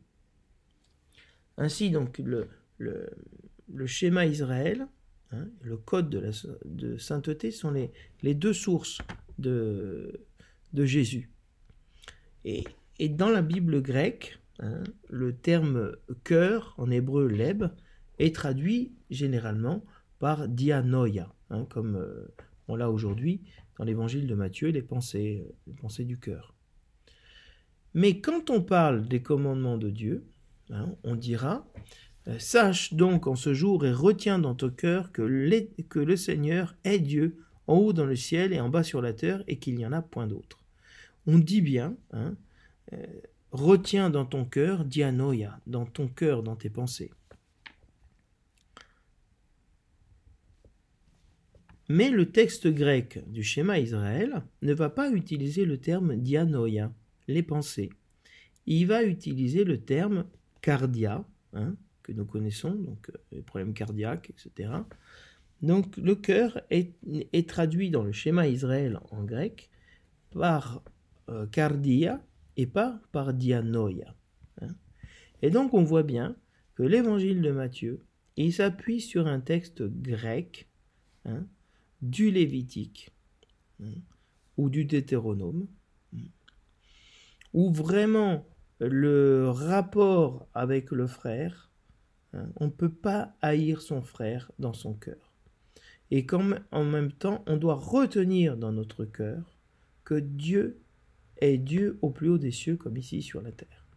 ainsi, 1.58 1.90
donc, 1.90 2.22
le, 2.78 3.10
schéma 3.86 4.26
Israël, 4.26 4.88
hein, 5.32 5.48
le 5.62 5.78
code 5.78 6.10
de, 6.66 6.98
sainteté 6.98 7.52
sont 7.52 7.72
les, 7.72 8.34
deux 8.34 8.54
sources 8.54 9.00
de, 9.40 10.22
Jésus. 10.74 11.30
Et, 12.46 12.64
dans 13.10 13.30
la 13.30 13.42
Bible 13.42 13.82
grecque, 13.82 14.40
hein, 14.60 14.84
le 15.10 15.34
terme 15.34 15.96
cœur, 16.24 16.74
en 16.78 16.90
hébreu 16.92 17.28
leb, 17.28 17.66
est 18.20 18.36
traduit 18.36 18.94
généralement 19.10 19.84
par 20.20 20.48
dianoia, 20.48 21.34
hein, 21.50 21.66
comme 21.70 21.96
euh, 21.96 22.28
on 22.68 22.76
l'a 22.76 22.92
aujourd'hui 22.92 23.42
dans 23.78 23.86
l'évangile 23.86 24.28
de 24.28 24.36
Matthieu, 24.36 24.70
les 24.70 24.84
pensées, 24.84 25.48
les 25.66 25.74
pensées 25.74 26.06
du 26.06 26.20
cœur. 26.20 26.54
Mais 27.94 28.22
quand 28.22 28.50
on 28.50 28.62
parle 28.62 29.08
des 29.08 29.22
commandements 29.22 29.78
de 29.78 29.90
Dieu, 29.90 30.24
on 31.04 31.16
dira 31.16 31.66
euh, 32.28 32.38
Sache 32.38 32.94
donc 32.94 33.28
en 33.28 33.36
ce 33.36 33.54
jour 33.54 33.86
et 33.86 33.92
retiens 33.92 34.40
dans 34.40 34.56
ton 34.56 34.70
cœur 34.70 35.12
que, 35.12 35.22
le 35.22 36.16
Seigneur 36.16 36.76
est 36.84 37.00
Dieu, 37.00 37.38
en 37.68 37.78
haut 37.78 37.94
dans 37.94 38.06
le 38.06 38.16
ciel 38.16 38.54
et 38.54 38.60
en 38.60 38.70
bas 38.70 38.84
sur 38.84 39.02
la 39.02 39.14
terre, 39.14 39.44
et 39.48 39.58
qu'il 39.58 39.76
n'y 39.76 39.86
en 39.86 39.92
a 39.92 40.02
point 40.02 40.28
d'autre. 40.28 40.60
On 41.26 41.40
dit 41.40 41.62
bien, 41.62 41.96
hein, 42.12 42.36
euh, 42.94 43.06
retiens 43.52 44.10
dans 44.10 44.26
ton 44.26 44.46
cœur, 44.46 44.86
dianoia, 44.86 45.60
dans 45.68 45.86
ton 45.86 46.08
cœur, 46.08 46.44
dans 46.44 46.56
tes 46.56 46.70
pensées. 46.70 47.12
Mais 51.90 52.10
le 52.10 52.32
texte 52.32 52.68
grec 52.68 53.20
du 53.28 53.44
schéma 53.44 53.80
Israël 53.80 54.44
ne 54.62 54.74
va 54.74 54.90
pas 54.90 55.12
utiliser 55.12 55.66
le 55.66 55.78
terme 55.78 56.16
dianoia, 56.16 56.92
les 57.28 57.44
pensées. 57.44 57.90
Il 58.66 58.88
va 58.88 59.04
utiliser 59.04 59.66
le 59.66 59.82
terme 59.82 60.26
cardia, 60.62 61.26
hein, 61.54 61.76
que 62.04 62.12
nous 62.12 62.26
connaissons, 62.26 62.72
donc 62.72 63.10
euh, 63.10 63.18
les 63.32 63.42
problèmes 63.42 63.74
cardiaques, 63.74 64.30
etc. 64.30 64.72
Donc 65.62 65.98
le 65.98 66.16
cœur 66.16 66.62
est, 66.70 67.48
traduit 67.48 67.92
dans 67.92 68.04
le 68.04 68.12
schéma 68.12 68.48
Israël 68.48 69.00
en 69.12 69.24
grec 69.24 69.70
par 70.32 70.82
euh, 71.30 71.46
cardia 71.48 72.24
et 72.58 72.66
pas 72.66 73.00
par 73.12 73.34
dianoia. 73.34 74.16
Hein. 74.62 74.76
Et 75.42 75.50
donc 75.50 75.74
on 75.74 75.84
voit 75.84 76.04
bien 76.04 76.36
que 76.76 76.84
l'évangile 76.84 77.42
de 77.42 77.52
Matthieu, 77.52 78.04
il 78.38 78.54
s'appuie 78.54 79.02
sur 79.02 79.28
un 79.28 79.40
texte 79.40 79.84
grec 79.84 80.68
hein, 81.26 81.46
du 82.02 82.32
Lévitique 82.32 83.12
ou 84.58 84.70
du 84.70 84.86
Deutéronome, 84.86 85.68
où 87.54 87.72
vraiment 87.72 88.46
le 88.90 89.50
rapport 89.50 90.48
avec 90.54 90.92
le 90.92 91.08
frère, 91.08 91.70
on 92.34 92.66
ne 92.66 92.72
peut 92.72 92.92
pas 92.92 93.36
haïr 93.42 93.82
son 93.82 94.02
frère 94.02 94.52
dans 94.58 94.74
son 94.74 94.94
cœur 94.94 95.32
et 96.12 96.26
qu'en 96.26 96.84
même 96.84 97.12
temps, 97.14 97.44
on 97.48 97.58
doit 97.58 97.76
retenir 97.76 98.58
dans 98.58 98.74
notre 98.74 99.06
cœur 99.06 99.58
que 100.04 100.16
Dieu 100.16 100.82
est 101.38 101.58
Dieu 101.58 101.98
au 102.02 102.10
plus 102.10 102.30
haut 102.30 102.38
des 102.38 102.52
cieux 102.52 102.76
comme 102.76 102.98
ici 102.98 103.22
sur 103.22 103.42
la 103.42 103.52
terre. 103.52 103.88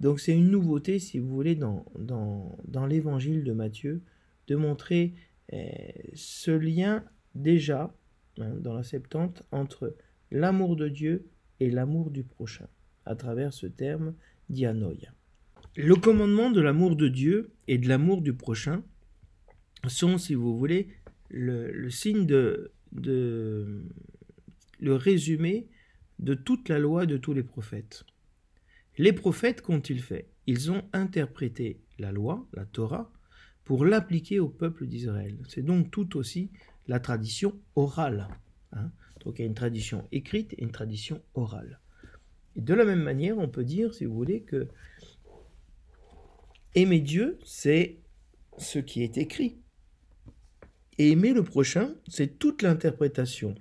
Donc 0.00 0.18
c'est 0.18 0.36
une 0.36 0.50
nouveauté, 0.50 0.98
si 0.98 1.18
vous 1.18 1.28
voulez, 1.28 1.54
dans, 1.54 1.84
dans, 1.96 2.86
l'évangile 2.86 3.44
de 3.44 3.52
Matthieu, 3.52 4.02
de 4.48 4.56
montrer 4.56 5.14
eh, 5.50 6.10
ce 6.14 6.50
lien 6.50 7.04
déjà 7.34 7.94
hein, 8.38 8.54
dans 8.60 8.74
la 8.74 8.82
Septante 8.82 9.42
entre 9.52 9.94
l'amour 10.34 10.74
de 10.74 10.88
Dieu 10.88 11.28
et 11.60 11.70
l'amour 11.70 12.10
du 12.10 12.24
prochain, 12.24 12.66
à 13.06 13.14
travers 13.14 13.52
ce 13.52 13.66
terme 13.66 14.14
dianoia. 14.50 15.14
Le 15.76 15.94
commandement 15.94 16.50
de 16.50 16.60
l'amour 16.60 16.96
de 16.96 17.06
Dieu 17.06 17.52
et 17.68 17.78
de 17.78 17.88
l'amour 17.88 18.20
du 18.20 18.34
prochain 18.34 18.82
sont, 19.86 20.18
si 20.18 20.34
vous 20.34 20.58
voulez, 20.58 20.88
le, 21.30 21.88
signe 21.88 22.26
de, 22.26 22.72
de, 22.90 23.84
le 24.80 24.94
résumé 24.96 25.68
de 26.18 26.34
toute 26.34 26.68
la 26.68 26.80
loi 26.80 27.06
de 27.06 27.16
tous 27.16 27.32
les 27.32 27.44
prophètes. 27.44 28.04
Les 28.98 29.12
prophètes, 29.12 29.62
qu'ont-ils 29.62 30.02
fait? 30.02 30.28
Ils 30.48 30.72
ont 30.72 30.82
interprété 30.92 31.80
la 32.00 32.10
loi, 32.10 32.44
la 32.54 32.64
Torah, 32.66 33.12
pour 33.64 33.84
l'appliquer 33.84 34.40
au 34.40 34.48
peuple 34.48 34.86
d'Israël. 34.86 35.38
C'est 35.48 35.64
donc 35.64 35.92
tout 35.92 36.16
aussi 36.16 36.50
la 36.88 36.98
tradition 36.98 37.56
orale. 37.76 38.28
Hein. 38.72 38.90
Donc 39.24 39.38
il 39.38 39.42
y 39.42 39.44
a 39.44 39.48
une 39.48 39.54
tradition 39.54 40.06
écrite 40.12 40.52
et 40.54 40.62
une 40.62 40.70
tradition 40.70 41.22
orale. 41.34 41.80
De 42.56 42.74
la 42.74 42.84
même 42.84 43.02
manière, 43.02 43.38
on 43.38 43.48
peut 43.48 43.64
dire, 43.64 43.94
si 43.94 44.04
vous 44.04 44.14
voulez, 44.14 44.42
que 44.42 44.68
Aimer 46.74 47.00
Dieu, 47.00 47.38
c'est 47.44 47.98
ce 48.58 48.78
qui 48.78 49.02
est 49.02 49.16
écrit. 49.16 49.58
Aimer 50.98 51.32
le 51.32 51.42
prochain, 51.42 51.94
c'est 52.08 52.38
toute 52.38 52.62
l'interprétation, 52.62 53.54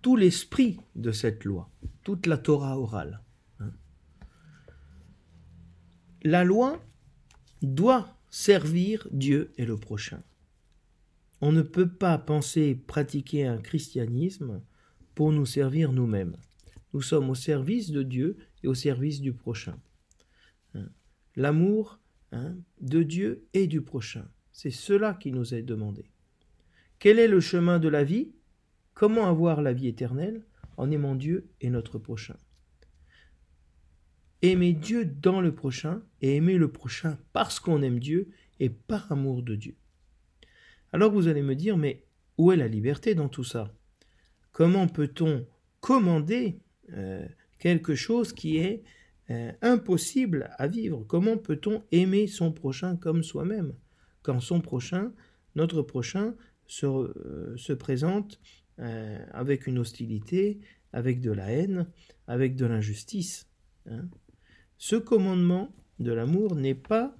tout 0.00 0.16
l'esprit 0.16 0.78
de 0.96 1.12
cette 1.12 1.44
loi, 1.44 1.70
toute 2.02 2.26
la 2.26 2.38
Torah 2.38 2.78
orale. 2.78 3.20
Hein. 3.60 3.72
La 6.22 6.44
loi 6.44 6.80
doit 7.62 8.16
servir 8.30 9.06
Dieu 9.12 9.52
et 9.58 9.64
le 9.64 9.76
prochain. 9.76 10.22
On 11.42 11.52
ne 11.52 11.60
peut 11.60 11.90
pas 11.90 12.16
penser 12.16 12.74
pratiquer 12.74 13.46
un 13.46 13.58
christianisme 13.58 14.62
pour 15.14 15.30
nous 15.32 15.44
servir 15.44 15.92
nous-mêmes. 15.92 16.36
Nous 16.94 17.02
sommes 17.02 17.28
au 17.28 17.34
service 17.34 17.90
de 17.90 18.02
Dieu 18.02 18.38
et 18.62 18.68
au 18.68 18.74
service 18.74 19.20
du 19.20 19.34
prochain 19.34 19.78
l'amour 21.36 22.00
hein, 22.32 22.56
de 22.80 23.02
Dieu 23.02 23.46
et 23.54 23.66
du 23.66 23.82
prochain. 23.82 24.28
C'est 24.52 24.70
cela 24.70 25.14
qui 25.14 25.32
nous 25.32 25.54
est 25.54 25.62
demandé. 25.62 26.10
Quel 26.98 27.18
est 27.18 27.28
le 27.28 27.40
chemin 27.40 27.78
de 27.78 27.88
la 27.88 28.04
vie? 28.04 28.32
Comment 28.94 29.26
avoir 29.26 29.62
la 29.62 29.72
vie 29.72 29.88
éternelle 29.88 30.44
en 30.76 30.90
aimant 30.90 31.14
Dieu 31.14 31.48
et 31.60 31.70
notre 31.70 31.98
prochain? 31.98 32.36
Aimer 34.42 34.72
Dieu 34.72 35.04
dans 35.04 35.40
le 35.40 35.54
prochain 35.54 36.02
et 36.20 36.36
aimer 36.36 36.58
le 36.58 36.70
prochain 36.70 37.18
parce 37.32 37.60
qu'on 37.60 37.82
aime 37.82 38.00
Dieu 38.00 38.30
et 38.60 38.70
par 38.70 39.10
amour 39.10 39.42
de 39.42 39.54
Dieu. 39.54 39.76
Alors 40.92 41.10
vous 41.10 41.26
allez 41.26 41.42
me 41.42 41.54
dire, 41.54 41.76
mais 41.76 42.04
où 42.36 42.52
est 42.52 42.56
la 42.56 42.68
liberté 42.68 43.14
dans 43.14 43.28
tout 43.28 43.44
ça? 43.44 43.72
Comment 44.52 44.88
peut-on 44.88 45.46
commander 45.80 46.60
euh, 46.92 47.26
quelque 47.58 47.94
chose 47.94 48.32
qui 48.32 48.58
est 48.58 48.82
euh, 49.30 49.52
impossible 49.62 50.50
à 50.58 50.68
vivre? 50.68 51.04
Comment 51.08 51.38
peut-on 51.38 51.82
aimer 51.92 52.26
son 52.26 52.52
prochain 52.52 52.96
comme 52.96 53.22
soi-même? 53.22 53.74
Quand 54.22 54.40
son 54.40 54.60
prochain, 54.60 55.12
notre 55.54 55.82
prochain, 55.82 56.34
se, 56.66 56.86
euh, 56.86 57.76
présente 57.78 58.40
avec 59.32 59.66
une 59.68 59.78
hostilité, 59.78 60.58
avec 60.92 61.20
de 61.20 61.30
la 61.30 61.52
haine, 61.52 61.86
avec 62.26 62.56
de 62.56 62.66
l'injustice 62.66 63.46
hein? 63.88 64.08
Ce 64.78 64.96
commandement 64.96 65.72
de 66.00 66.10
l'amour 66.10 66.56
n'est 66.56 66.74
pas 66.74 67.14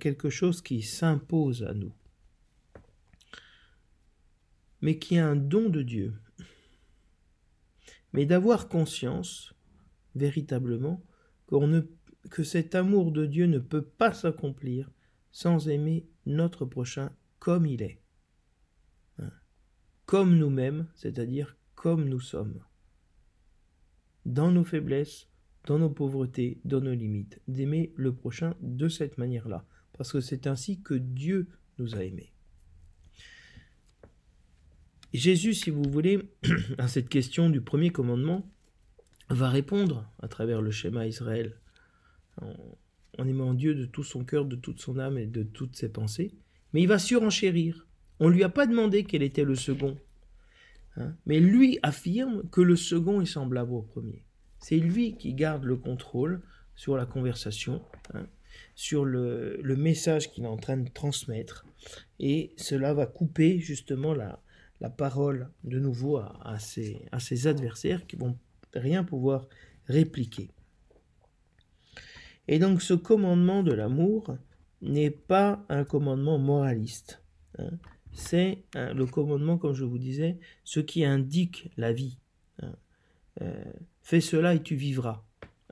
quelque 0.00 0.30
chose 0.30 0.62
qui 0.62 0.82
s'impose 0.82 1.62
à 1.62 1.74
nous, 1.74 1.92
mais 4.80 4.98
qui 4.98 5.16
est 5.16 5.20
un 5.20 5.36
don 5.36 5.68
de 5.68 5.82
Dieu. 5.82 6.14
Mais 8.12 8.26
d'avoir 8.26 8.68
conscience, 8.68 9.54
véritablement, 10.14 11.02
que 12.30 12.42
cet 12.44 12.74
amour 12.74 13.12
de 13.12 13.26
Dieu 13.26 13.46
ne 13.46 13.58
peut 13.58 13.82
pas 13.82 14.12
s'accomplir 14.12 14.90
sans 15.32 15.68
aimer 15.68 16.06
notre 16.26 16.64
prochain 16.64 17.10
comme 17.38 17.66
il 17.66 17.82
est. 17.82 18.00
Hein? 19.18 19.30
Comme 20.06 20.36
nous-mêmes, 20.36 20.86
c'est-à-dire 20.94 21.56
comme 21.74 22.08
nous 22.08 22.20
sommes. 22.20 22.62
Dans 24.26 24.50
nos 24.50 24.64
faiblesses, 24.64 25.28
dans 25.66 25.78
nos 25.78 25.90
pauvretés, 25.90 26.60
dans 26.64 26.80
nos 26.80 26.94
limites, 26.94 27.40
d'aimer 27.48 27.92
le 27.96 28.14
prochain 28.14 28.54
de 28.60 28.88
cette 28.88 29.18
manière-là, 29.18 29.64
parce 29.92 30.12
que 30.12 30.20
c'est 30.20 30.46
ainsi 30.46 30.82
que 30.82 30.94
Dieu 30.94 31.48
nous 31.78 31.94
a 31.94 32.04
aimés. 32.04 32.32
Jésus, 35.12 35.54
si 35.54 35.70
vous 35.70 35.82
voulez, 35.82 36.20
à 36.78 36.86
cette 36.86 37.08
question 37.08 37.50
du 37.50 37.60
premier 37.60 37.90
commandement, 37.90 38.48
va 39.28 39.48
répondre 39.48 40.08
à 40.20 40.28
travers 40.28 40.62
le 40.62 40.70
schéma 40.70 41.06
Israël, 41.06 41.56
en, 42.40 43.28
aimant 43.28 43.54
Dieu 43.54 43.74
de 43.74 43.86
tout 43.86 44.04
son 44.04 44.24
cœur, 44.24 44.44
de 44.44 44.56
toute 44.56 44.80
son 44.80 44.98
âme 44.98 45.18
et 45.18 45.26
de 45.26 45.42
toutes 45.42 45.76
ses 45.76 45.88
pensées, 45.88 46.32
mais 46.72 46.82
il 46.82 46.88
va 46.88 46.98
surenchérir. 46.98 47.86
On 48.18 48.28
ne 48.28 48.34
lui 48.34 48.44
a 48.44 48.48
pas 48.48 48.66
demandé 48.66 49.04
quel 49.04 49.22
était 49.22 49.44
le 49.44 49.56
second, 49.56 49.98
hein, 50.96 51.14
mais 51.26 51.40
lui 51.40 51.78
affirme 51.82 52.48
que 52.50 52.60
le 52.60 52.76
second 52.76 53.20
est 53.20 53.26
semblable 53.26 53.72
au 53.72 53.82
premier. 53.82 54.24
C'est 54.58 54.78
lui 54.78 55.16
qui 55.16 55.34
garde 55.34 55.64
le 55.64 55.76
contrôle 55.76 56.42
sur 56.76 56.96
la 56.96 57.06
conversation, 57.06 57.82
hein, 58.14 58.26
sur 58.74 59.04
le, 59.04 59.60
message 59.76 60.30
qu'il 60.30 60.44
est 60.44 60.48
en 60.48 60.56
train 60.56 60.76
de 60.76 60.88
transmettre, 60.88 61.66
et 62.20 62.52
cela 62.56 62.94
va 62.94 63.06
couper 63.06 63.58
justement 63.58 64.14
la, 64.14 64.40
la 64.80 64.90
parole 64.90 65.50
de 65.64 65.78
nouveau 65.78 66.18
à, 66.18 66.58
ses 66.58 67.46
adversaires 67.46 68.06
qui 68.06 68.16
vont 68.16 68.36
rien 68.74 69.04
pouvoir 69.04 69.46
répliquer. 69.86 70.50
Et 72.48 72.58
donc 72.58 72.82
ce 72.82 72.94
commandement 72.94 73.62
de 73.62 73.72
l'amour 73.72 74.36
n'est 74.82 75.10
pas 75.10 75.64
un 75.68 75.84
commandement 75.84 76.38
moraliste. 76.38 77.22
Hein. 77.58 77.70
C'est 78.12 78.64
le 78.74 79.04
commandement, 79.04 79.56
comme 79.56 79.74
je 79.74 79.84
vous 79.84 79.98
disais, 79.98 80.38
ce 80.64 80.80
qui 80.80 81.04
indique 81.04 81.70
la 81.76 81.92
vie. 81.92 82.18
Hein. 82.60 82.74
Euh, 83.42 83.64
fais 84.02 84.20
cela 84.20 84.54
et 84.54 84.62
tu 84.62 84.74
vivras, 84.74 85.22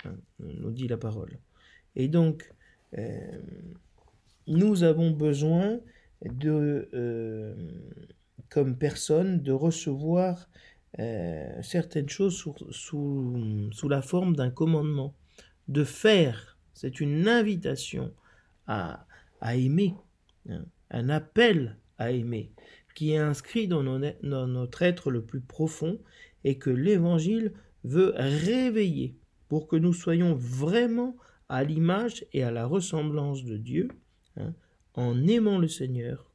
hein, 0.05 0.15
nous 0.39 0.71
dit 0.71 0.87
la 0.87 0.97
parole. 0.97 1.39
Et 1.97 2.09
donc, 2.09 2.53
euh, 2.97 3.39
nous 4.47 4.85
avons 4.85 5.11
besoin 5.11 5.81
de, 6.25 6.89
euh, 6.95 7.55
comme 8.49 8.77
personne, 8.77 9.43
de 9.43 9.53
recevoir 9.53 10.49
euh, 10.99 11.63
certaines 11.63 12.09
choses 12.09 12.37
sous, 12.37 12.55
sous, 12.71 13.89
la 13.89 14.03
forme 14.03 14.35
d'un 14.35 14.51
commandement. 14.51 15.15
De 15.69 15.85
faire, 15.85 16.57
c'est 16.73 17.01
une 17.01 17.29
invitation 17.29 18.13
à, 18.67 19.07
à 19.41 19.57
aimer, 19.57 19.95
hein, 20.49 20.65
un 20.91 21.09
appel 21.11 21.77
à 21.99 22.11
aimer, 22.11 22.53
qui 22.95 23.13
est 23.13 23.19
inscrit 23.19 23.69
dans, 23.69 23.83
dans 23.85 24.47
notre 24.47 24.83
être 24.83 25.11
le 25.11 25.23
plus 25.23 25.41
profond 25.41 25.99
et 26.45 26.59
que 26.59 26.71
l'Évangile 26.71 27.53
veut 27.85 28.13
réveiller 28.17 29.15
pour 29.49 29.69
que 29.69 29.77
nous 29.77 29.93
soyons 29.93 30.35
vraiment 30.35 31.17
à 31.49 31.65
l'image 31.65 32.25
et 32.33 32.43
à 32.43 32.51
la 32.51 32.67
ressemblance 32.67 33.45
de 33.45 33.57
Dieu, 33.57 33.89
hein, 34.37 34.53
en 34.95 35.27
aimant 35.27 35.59
le 35.59 35.69
Seigneur 35.69 36.31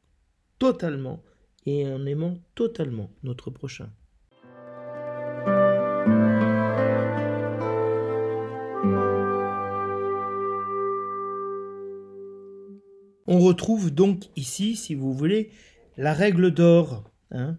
totalement 0.59 1.21
et 1.65 1.87
en 1.87 2.05
aimant 2.05 2.37
totalement 2.55 3.09
notre 3.23 3.49
prochain. 3.49 3.89
On 13.25 13.39
retrouve 13.39 13.91
donc 13.91 14.25
ici, 14.35 14.75
si 14.75 14.95
vous 14.95 15.13
voulez, 15.13 15.51
la 15.97 16.13
règle 16.13 16.51
d'or. 16.51 17.09
Hein 17.31 17.57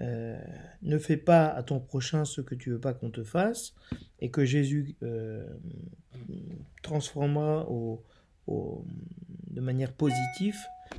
euh, 0.00 0.38
ne 0.82 0.98
fais 0.98 1.16
pas 1.16 1.46
à 1.46 1.62
ton 1.62 1.80
prochain 1.80 2.24
ce 2.24 2.40
que 2.40 2.54
tu 2.54 2.70
veux 2.70 2.80
pas 2.80 2.92
qu'on 2.92 3.10
te 3.10 3.24
fasse, 3.24 3.74
et 4.20 4.30
que 4.30 4.44
Jésus 4.44 4.94
euh, 5.02 5.46
transformera 6.82 7.66
au, 7.70 8.04
de 8.46 9.60
manière 9.60 9.92
positive. 9.92 10.56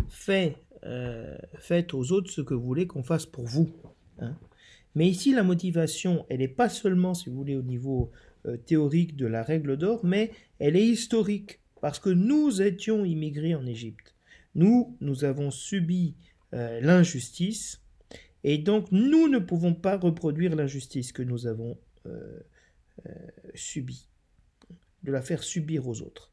Fais 0.09 0.55
euh, 0.83 1.37
faites 1.59 1.93
aux 1.93 2.11
autres 2.11 2.31
ce 2.31 2.41
que 2.41 2.53
vous 2.53 2.65
voulez 2.65 2.87
qu'on 2.87 3.03
fasse 3.03 3.25
pour 3.25 3.45
vous. 3.45 3.69
Hein. 4.19 4.35
Mais 4.95 5.07
ici, 5.07 5.33
la 5.33 5.43
motivation, 5.43 6.25
elle 6.29 6.39
n'est 6.39 6.47
pas 6.47 6.69
seulement, 6.69 7.13
si 7.13 7.29
vous 7.29 7.35
voulez, 7.35 7.55
au 7.55 7.63
niveau 7.63 8.11
théorique 8.65 9.17
de 9.17 9.25
la 9.25 9.43
règle 9.43 9.75
d'or, 9.75 10.05
mais 10.05 10.31
elle 10.59 10.77
est 10.77 10.87
historique, 10.87 11.59
parce 11.81 11.99
que 11.99 12.09
nous 12.09 12.61
étions 12.61 13.03
immigrés 13.03 13.55
en 13.55 13.65
Égypte. 13.65 14.15
Nous, 14.55 14.95
nous 15.01 15.25
avons 15.25 15.51
subi 15.51 16.15
l'injustice, 16.53 17.81
et 18.43 18.57
donc, 18.57 18.91
nous 18.91 19.27
ne 19.27 19.39
pouvons 19.39 19.73
pas 19.73 19.97
reproduire 19.97 20.55
l'injustice 20.55 21.11
que 21.11 21.21
nous 21.21 21.47
avons 21.47 21.77
euh, 22.05 22.39
euh, 23.05 23.11
subie, 23.55 24.07
de 25.03 25.11
la 25.11 25.21
faire 25.21 25.43
subir 25.43 25.87
aux 25.87 26.01
autres, 26.01 26.31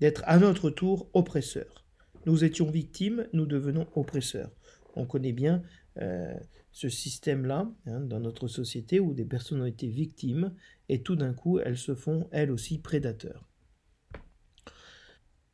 d'être 0.00 0.22
à 0.26 0.38
notre 0.38 0.70
tour 0.70 1.08
oppresseurs. 1.12 1.83
Nous 2.26 2.44
étions 2.44 2.70
victimes, 2.70 3.26
nous 3.32 3.46
devenons 3.46 3.86
oppresseurs. 3.94 4.50
On 4.94 5.06
connaît 5.06 5.32
bien 5.32 5.62
euh, 6.00 6.34
ce 6.72 6.88
système-là 6.88 7.70
hein, 7.86 8.00
dans 8.00 8.20
notre 8.20 8.48
société 8.48 9.00
où 9.00 9.14
des 9.14 9.24
personnes 9.24 9.60
ont 9.60 9.66
été 9.66 9.86
victimes 9.86 10.54
et 10.88 11.02
tout 11.02 11.16
d'un 11.16 11.32
coup 11.32 11.58
elles 11.58 11.78
se 11.78 11.94
font 11.94 12.28
elles 12.32 12.50
aussi 12.50 12.78
prédateurs. 12.78 13.48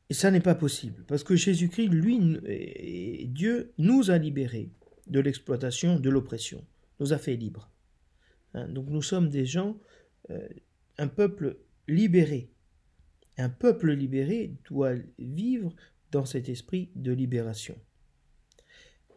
Et 0.08 0.14
ça 0.14 0.30
n'est 0.30 0.40
pas 0.40 0.54
possible 0.54 1.04
parce 1.06 1.22
que 1.22 1.36
Jésus-Christ, 1.36 1.88
lui, 1.88 2.18
Dieu 3.28 3.72
nous 3.78 4.10
a 4.10 4.18
libérés 4.18 4.70
de 5.06 5.20
l'exploitation, 5.20 6.00
de 6.00 6.10
l'oppression, 6.10 6.64
nous 7.00 7.12
a 7.12 7.18
fait 7.18 7.36
libres. 7.36 7.70
Hein, 8.54 8.68
donc 8.68 8.88
nous 8.88 9.02
sommes 9.02 9.28
des 9.28 9.46
gens, 9.46 9.78
euh, 10.30 10.48
un 10.98 11.08
peuple 11.08 11.58
libéré. 11.88 12.50
Un 13.38 13.48
peuple 13.48 13.92
libéré 13.92 14.54
doit 14.68 14.94
vivre 15.18 15.74
dans 16.12 16.24
cet 16.24 16.48
esprit 16.48 16.90
de 16.94 17.12
libération. 17.12 17.76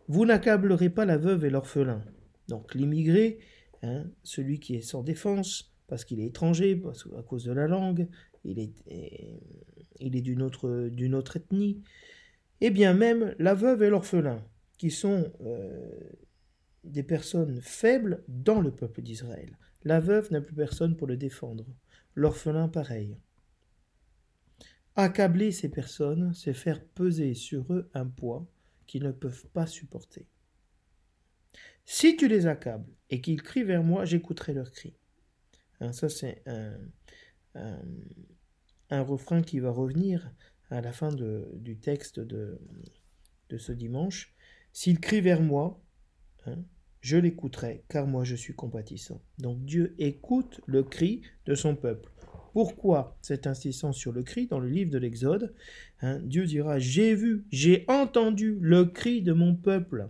Vous 0.07 0.25
n'accablerez 0.25 0.89
pas 0.89 1.05
la 1.05 1.17
veuve 1.17 1.45
et 1.45 1.49
l'orphelin. 1.49 2.03
Donc 2.47 2.75
l'immigré, 2.75 3.39
hein, 3.81 4.05
celui 4.23 4.59
qui 4.59 4.75
est 4.75 4.81
sans 4.81 5.03
défense, 5.03 5.73
parce 5.87 6.05
qu'il 6.05 6.19
est 6.19 6.27
étranger, 6.27 6.75
parce, 6.75 7.07
à 7.17 7.23
cause 7.23 7.45
de 7.45 7.51
la 7.51 7.67
langue, 7.67 8.07
il 8.43 8.59
est, 8.59 10.41
autre, 10.41 10.89
d'une 10.89 11.15
autre 11.15 11.37
ethnie, 11.37 11.81
et 12.61 12.69
bien 12.69 12.93
même 12.93 13.35
la 13.39 13.53
veuve 13.53 13.83
et 13.83 13.89
l'orphelin 13.89 14.43
qui 14.77 14.91
sont 14.91 15.31
euh, 15.41 15.89
des 16.83 17.03
personnes 17.03 17.61
faibles 17.61 18.23
dans 18.27 18.59
le 18.59 18.71
peuple 18.71 19.01
d'Israël. 19.01 19.57
La 19.83 19.99
veuve 19.99 20.31
n'a 20.31 20.41
plus 20.41 20.55
personne 20.55 20.95
pour 20.95 21.07
le 21.07 21.17
défendre. 21.17 21.65
L'orphelin, 22.15 22.67
pareil. 22.67 23.17
Accabler 24.95 25.51
ces 25.51 25.69
personnes, 25.69 26.33
c'est 26.33 26.53
faire 26.53 26.83
peser 26.83 27.33
sur 27.33 27.73
eux 27.73 27.89
un 27.93 28.05
poids 28.05 28.45
qu'ils 28.85 29.03
ne 29.03 29.11
peuvent 29.11 29.47
pas 29.47 29.65
supporter. 29.65 30.27
Si 31.85 32.15
tu 32.15 32.27
les 32.27 32.45
accables 32.45 32.89
et 33.09 33.21
qu'ils 33.21 33.41
crient 33.41 33.63
vers 33.63 33.83
moi, 33.83 34.05
j'écouterai 34.05 34.53
leurs 34.53 34.71
cris. 34.71 34.95
Hein, 35.79 35.91
ça, 35.91 36.09
c'est 36.09 36.43
un, 37.55 39.01
refrain 39.01 39.41
qui 39.41 39.59
va 39.59 39.71
revenir 39.71 40.31
à 40.69 40.81
la 40.81 40.91
fin 40.91 41.09
du 41.11 41.77
texte 41.77 42.19
de, 42.19 42.59
ce 43.57 43.71
dimanche. 43.71 44.33
S'il 44.71 44.99
crie 44.99 45.21
vers 45.21 45.41
moi, 45.41 45.83
hein, 46.45 46.63
je 47.01 47.17
l'écouterai, 47.17 47.83
car 47.89 48.07
moi 48.07 48.23
je 48.23 48.35
suis 48.35 48.55
compatissant. 48.55 49.21
Donc 49.37 49.63
Dieu 49.65 49.93
écoute 49.99 50.61
le 50.65 50.83
cri 50.83 51.21
de 51.45 51.53
son 51.53 51.75
peuple. 51.75 52.09
Pourquoi 52.53 53.17
cette 53.23 53.47
insistance 53.47 53.97
sur 53.97 54.11
le 54.11 54.21
cri 54.21 54.45
dans 54.45 54.59
le 54.59 54.69
livre 54.69 54.91
de 54.91 54.99
l'Exode 54.99 55.53
hein, 56.01 56.19
Dieu 56.19 56.45
dira 56.45 56.77
J'ai 56.77 57.15
vu, 57.15 57.45
j'ai 57.51 57.83
entendu 57.87 58.57
le 58.61 58.85
cri 58.85 59.23
de 59.23 59.33
mon 59.33 59.55
peuple. 59.55 60.07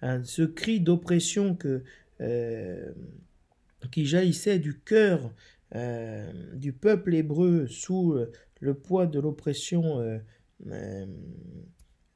Hein, 0.00 0.22
ce 0.24 0.42
cri 0.42 0.80
d'oppression 0.80 1.56
que, 1.56 1.82
euh, 2.20 2.92
qui 3.90 4.06
jaillissait 4.06 4.60
du 4.60 4.78
cœur 4.78 5.34
euh, 5.74 6.32
du 6.54 6.72
peuple 6.72 7.12
hébreu 7.12 7.66
sous 7.66 8.16
le 8.60 8.74
poids 8.74 9.06
de 9.08 9.18
l'oppression 9.18 10.00
euh, 10.70 11.06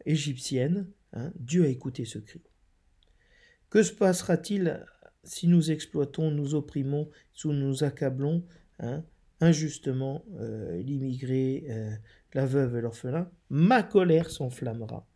égyptienne. 0.07 0.87
Hein, 1.15 1.33
Dieu 1.35 1.65
a 1.65 1.69
écouté 1.69 2.05
ce 2.05 2.21
cri. 2.21 2.43
Que 3.71 3.83
se 3.83 3.93
passera-t-il 3.93 4.87
si 5.25 5.49
nous 5.49 5.73
exploitons, 5.73 6.31
nous 6.31 6.55
opprimons, 6.55 7.11
si 7.33 7.49
nous 7.49 7.83
accablons 7.83 8.45
injustement 9.40 10.25
euh, 10.37 10.81
l'immigré, 10.83 11.64
euh, 11.68 11.90
la 12.33 12.47
veuve 12.47 12.77
et 12.77 12.81
l'orphelin 12.81 13.31
Ma 13.51 13.83
colère 13.83 14.31
s'enflammera 14.31 15.07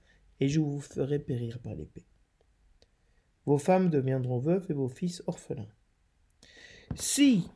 et 0.41 0.49
je 0.49 0.61
vous 0.61 0.81
ferai 0.81 1.19
périr 1.19 1.59
par 1.61 1.75
l'épée. 1.75 2.05
Vos 3.47 3.59
femmes 3.59 3.91
deviendront 3.91 4.39
veuves 4.39 4.67
et 4.71 4.75
vos 4.75 4.89
fils 4.89 5.23
orphelins. 5.27 5.69
Si 6.95 7.49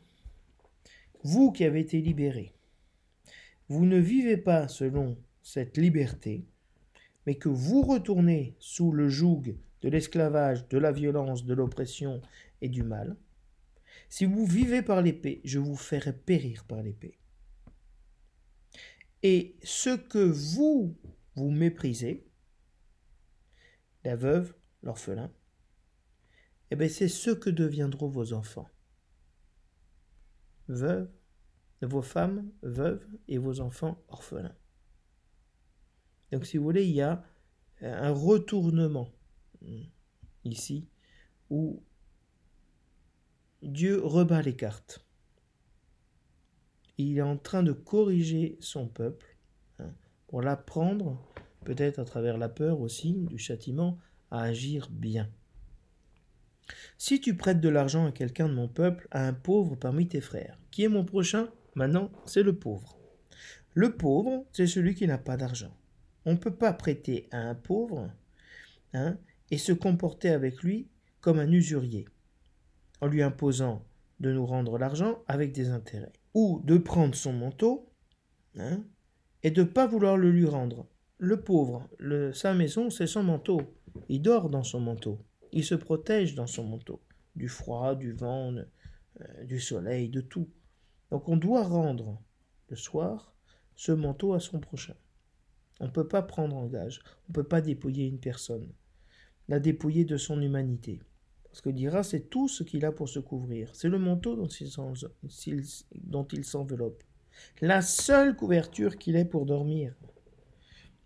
vous 1.22 1.53
qui 1.53 1.64
avez 1.64 1.81
été 1.81 2.01
libérés, 2.01 2.53
vous 3.68 3.87
ne 3.87 3.98
vivez 3.98 4.37
pas 4.37 4.68
selon 4.68 5.16
cette 5.42 5.77
liberté, 5.79 6.44
mais 7.27 7.37
que 7.37 7.48
vous 7.48 7.83
retournez 7.83 8.57
sous 8.59 8.92
le 8.92 9.09
joug 9.09 9.57
de 9.83 9.88
l'esclavage, 9.88 10.68
de 10.68 10.79
la 10.79 10.92
violence, 10.92 11.44
de 11.44 11.55
l'oppression 11.55 12.20
et 12.61 12.68
du 12.68 12.83
mal, 12.83 13.16
si 14.12 14.27
vous 14.27 14.44
vivez 14.44 14.83
par 14.83 15.01
l'épée, 15.01 15.40
je 15.42 15.59
vous 15.59 15.75
ferai 15.75 16.12
périr 16.12 16.66
par 16.66 16.83
l'épée. 16.83 17.18
Et 19.22 19.57
ce 19.62 19.96
que 19.96 20.18
vous, 20.18 20.98
vous 21.35 21.51
méprisez, 21.51 22.31
la 24.05 24.14
veuve, 24.14 24.55
l'orphelin, 24.83 25.33
eh 26.70 26.77
bien 26.77 26.90
c'est 26.90 27.09
ce 27.09 27.31
que 27.31 27.48
deviendront 27.48 28.09
vos 28.09 28.35
enfants. 28.35 28.68
Veuves, 30.68 31.11
vos 31.81 32.03
femmes, 32.03 32.53
veuves 32.61 33.09
et 33.29 33.38
vos 33.38 33.61
enfants 33.61 34.05
orphelins. 34.09 34.59
Donc 36.33 36.44
si 36.44 36.59
vous 36.59 36.64
voulez, 36.64 36.85
il 36.85 36.94
y 36.94 37.01
a 37.01 37.25
un 37.81 38.12
retournement 38.12 39.09
hmm, 39.62 39.85
ici 40.44 40.87
où 41.48 41.83
Dieu 43.62 44.01
rebat 44.05 44.42
les 44.42 44.57
cartes. 44.57 45.07
Il 46.98 47.16
est 47.16 47.22
en 47.22 47.37
train 47.37 47.62
de 47.62 47.72
corriger 47.72 48.57
son 48.61 48.88
peuple 48.88 49.37
hein, 49.79 49.94
pour 50.27 50.42
l'apprendre, 50.42 51.22
peut-être 51.64 52.01
à 52.01 52.05
travers 52.05 52.38
la 52.38 52.48
peur 52.48 52.81
aussi, 52.81 53.27
du 53.29 53.38
châtiment, 53.38 53.98
à 54.31 54.42
agir 54.42 54.88
bien. 54.90 55.31
Si 56.98 57.20
tu 57.20 57.37
prêtes 57.37 57.61
de 57.61 57.68
l'argent 57.68 58.07
à 58.07 58.12
quelqu'un 58.12 58.48
de 58.48 58.55
mon 58.55 58.68
peuple, 58.68 59.07
à 59.11 59.27
un 59.27 59.33
pauvre 59.33 59.77
parmi 59.77 60.09
tes 60.09 60.20
frères, 60.20 60.59
qui 60.70 60.83
est 60.85 60.88
mon 60.88 61.05
prochain 61.05 61.48
Maintenant, 61.75 62.11
c'est 62.27 62.42
le 62.42 62.55
pauvre. 62.55 62.98
Le 63.75 63.96
pauvre, 63.96 64.44
c'est 64.53 64.66
celui 64.66 64.94
qui 64.94 65.07
n'a 65.07 65.18
pas 65.18 65.37
d'argent. 65.37 65.75
On 66.27 66.33
ne 66.33 66.38
peut 66.38 66.55
pas 66.55 66.72
prêter 66.72 67.29
à 67.31 67.38
un 67.38 67.55
pauvre 67.55 68.11
hein, 68.92 69.16
et 69.51 69.57
se 69.57 69.72
comporter 69.72 70.29
avec 70.29 70.62
lui 70.62 70.88
comme 71.20 71.38
un 71.38 71.51
usurier, 71.51 72.07
en 73.03 73.09
lui 73.09 73.23
imposant 73.23 73.85
de 74.21 74.33
nous 74.33 74.47
rendre 74.47 74.79
l'argent 74.79 75.23
avec 75.27 75.53
des 75.53 75.71
intérêts, 75.71 76.12
ou 76.35 76.62
de 76.65 76.79
prendre 76.79 77.17
son 77.17 77.33
manteau 77.33 77.91
hein, 78.57 78.85
et 79.43 79.51
de 79.51 79.62
ne 79.62 79.66
pas 79.66 79.89
vouloir 79.89 80.16
le 80.16 80.31
lui 80.31 80.47
rendre. 80.47 80.87
Le 81.18 81.41
pauvre, 81.41 81.89
sa 82.33 82.55
maison, 82.55 82.91
c'est 82.91 83.09
son 83.09 83.24
manteau. 83.24 83.61
Il 84.09 84.22
dort 84.22 84.49
dans 84.51 84.62
son 84.62 84.81
manteau. 84.81 85.18
Il 85.51 85.64
se 85.64 85.74
protège 85.74 86.37
dans 86.37 86.47
son 86.47 86.64
manteau, 86.64 87.03
du 87.35 87.49
froid, 87.49 87.97
du 87.97 88.12
vent, 88.12 88.55
euh, 88.55 89.45
du 89.45 89.59
soleil, 89.59 90.09
de 90.09 90.20
tout. 90.20 90.49
Donc 91.11 91.29
on 91.29 91.37
doit 91.37 91.64
rendre 91.64 92.22
le 92.68 92.76
soir 92.76 93.35
ce 93.74 93.91
manteau 93.91 94.33
à 94.33 94.41
son 94.41 94.61
prochain. 94.61 94.95
On 95.81 95.87
ne 95.87 95.91
peut 95.91 96.07
pas 96.07 96.22
prendre 96.22 96.57
en 96.57 96.66
gage, 96.66 97.03
on 97.29 97.31
ne 97.31 97.35
peut 97.35 97.49
pas 97.49 97.61
dépouiller 97.61 98.07
une 98.07 98.20
personne, 98.20 98.72
la 99.49 99.59
dépouiller 99.59 100.05
de 100.05 100.16
son 100.16 100.41
humanité. 100.41 101.01
Parce 101.53 101.61
que 101.61 101.68
dira, 101.68 102.03
c'est 102.03 102.30
tout 102.30 102.48
ce 102.48 102.62
qu'il 102.62 102.86
a 102.86 102.92
pour 102.92 103.11
se 103.11 103.18
couvrir. 103.18 103.70
C'est 103.74 103.90
le 103.90 103.98
manteau 103.98 104.34
dont 104.36 104.48
il 104.48 106.44
s'enveloppe. 106.44 107.05
La 107.61 107.82
seule 107.82 108.34
couverture 108.34 108.96
qu'il 108.96 109.16
ait 109.16 109.26
pour 109.26 109.44
dormir. 109.44 109.94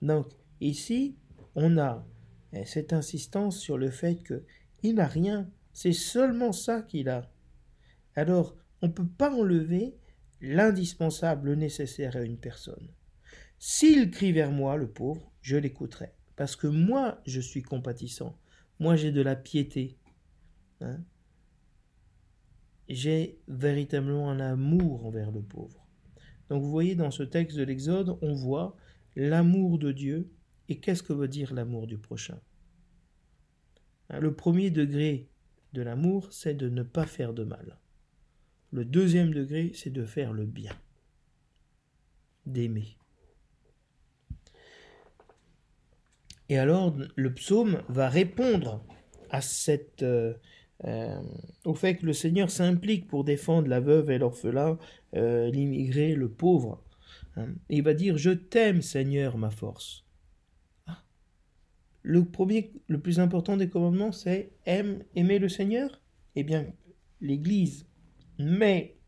Donc, 0.03 0.29
ici, 0.61 1.17
on 1.57 1.79
a 1.79 2.07
eh, 2.53 2.65
cette 2.65 2.93
insistance 2.93 3.59
sur 3.59 3.77
le 3.77 3.91
fait 3.91 4.23
qu'il 4.23 4.95
n'a 4.95 5.09
rien. 5.09 5.51
C'est 5.73 5.93
seulement 5.93 6.53
ça 6.53 6.81
qu'il 6.83 7.09
a. 7.09 7.29
Alors, 8.15 8.57
on 8.83 8.87
ne 8.87 8.93
peut 8.93 9.09
pas 9.19 9.35
enlever 9.35 9.97
l'indispensable, 10.41 11.49
le 11.49 11.55
nécessaire 11.57 12.15
à 12.15 12.23
une 12.23 12.39
personne. 12.39 12.89
S'il 13.59 14.13
crie 14.13 14.31
vers 14.31 14.53
moi, 14.53 14.77
le 14.77 14.87
pauvre, 14.87 15.33
je 15.41 15.57
l'écouterai. 15.57 16.13
Parce 16.37 16.55
que 16.55 16.69
moi, 16.69 17.21
je 17.27 17.41
suis 17.41 17.63
compatissant. 17.63 18.39
Moi, 18.79 18.95
j'ai 18.95 19.11
de 19.11 19.23
la 19.23 19.35
piété. 19.35 19.97
Hein. 20.81 20.99
j'ai 22.89 23.39
véritablement 23.49 24.31
un 24.31 24.41
amour 24.41 25.07
envers 25.07 25.31
le 25.31 25.41
pauvre. 25.41 25.87
Donc 26.49 26.63
vous 26.63 26.71
voyez, 26.71 26.95
dans 26.95 27.11
ce 27.11 27.23
texte 27.23 27.57
de 27.57 27.63
l'Exode, 27.63 28.19
on 28.23 28.35
voit 28.35 28.77
l'amour 29.17 29.79
de 29.79 29.93
Dieu. 29.93 30.31
Et 30.69 30.79
qu'est-ce 30.79 31.03
que 31.03 31.13
veut 31.13 31.29
dire 31.29 31.55
l'amour 31.55 31.87
du 31.87 31.99
prochain? 31.99 32.41
Hein, 34.11 34.21
Le 34.21 34.35
premier 34.35 34.71
degré 34.71 35.29
de 35.73 35.83
l'amour, 35.83 36.33
c'est 36.33 36.55
de 36.55 36.69
ne 36.69 36.83
pas 36.83 37.07
faire 37.07 37.33
de 37.33 37.45
mal. 37.45 37.79
Le 38.73 38.85
deuxième 38.85 39.33
degré, 39.33 39.73
c'est 39.75 39.91
de 39.91 40.05
faire 40.05 40.33
le 40.33 40.45
bien, 40.45 40.73
d'aimer. 42.47 42.97
Et 46.49 46.59
alors, 46.59 46.97
le 47.17 47.35
psaume 47.35 47.83
va 47.89 48.09
répondre 48.09 48.85
à 49.31 49.41
cette, 49.41 50.03
euh, 50.03 50.35
euh, 50.85 51.23
au 51.65 51.75
fait 51.75 51.97
que 51.97 52.07
le 52.07 52.13
Seigneur 52.13 52.51
s'implique 52.51 53.09
pour 53.09 53.25
défendre 53.25 53.69
la 53.69 53.81
veuve 53.81 54.11
et 54.11 54.19
l'orphelin, 54.19 54.79
euh, 55.15 55.51
l'immigré, 55.51 56.15
le 56.15 56.29
pauvre. 56.29 56.83
Hein. 57.37 57.49
Il 57.71 57.83
va 57.83 57.95
dire 57.95 58.19
Je 58.19 58.31
t'aime, 58.31 58.83
Seigneur, 58.83 59.39
ma 59.39 59.51
force. 59.51 60.05
Ah. 60.87 61.03
Le 62.03 62.25
premier, 62.25 62.73
le 62.89 63.01
plus 63.01 63.21
important 63.21 63.57
des 63.57 63.71
commandements, 63.71 64.13
c'est 64.13 64.53
aime, 64.67 65.03
aimer 65.15 65.39
le 65.39 65.49
Seigneur? 65.49 66.03
Eh 66.35 66.45
bien, 66.45 66.67
l'Église 67.23 67.87
met 68.39 68.99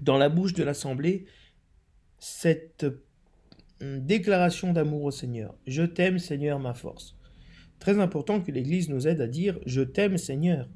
dans 0.00 0.16
la 0.16 0.28
bouche 0.28 0.52
de 0.52 0.62
l'Assemblée 0.62 1.26
cette 2.20 2.86
déclaration 3.80 4.72
d'amour 4.72 5.04
au 5.04 5.10
Seigneur. 5.10 5.56
Je 5.66 5.82
t'aime, 5.82 6.20
Seigneur, 6.20 6.60
ma 6.60 6.74
force. 6.74 7.17
Très 7.78 8.00
important 8.00 8.40
que 8.40 8.50
l'Église 8.50 8.88
nous 8.88 9.06
aide 9.06 9.20
à 9.20 9.28
dire 9.28 9.58
Je 9.66 9.82
t'aime, 9.82 10.18
Seigneur. 10.18 10.68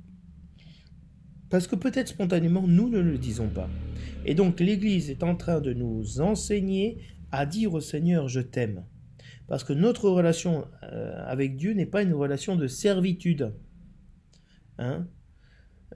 Parce 1.51 1.67
que 1.67 1.77
peut-être 1.77 2.09
spontanément, 2.09 2.67
nous 2.67 2.89
ne 2.89 3.01
le 3.01 3.19
disons 3.19 3.49
pas. 3.49 3.69
Et 4.25 4.35
donc 4.35 4.61
l'Église 4.61 5.11
est 5.11 5.23
en 5.23 5.37
train 5.37 5.61
de 5.61 5.73
nous 5.73 6.21
enseigner 6.21 6.99
à 7.31 7.45
dire 7.45 7.75
au 7.75 7.81
Seigneur 7.81 8.29
Je 8.29 8.41
t'aime. 8.41 8.85
Parce 9.49 9.65
que 9.65 9.73
notre 9.73 10.09
relation 10.09 10.67
euh, 10.85 11.23
avec 11.27 11.57
Dieu 11.57 11.75
n'est 11.75 11.87
pas 11.87 12.03
une 12.03 12.15
relation 12.15 12.57
de 12.57 12.67
servitude, 12.67 13.53
hein, 14.79 15.07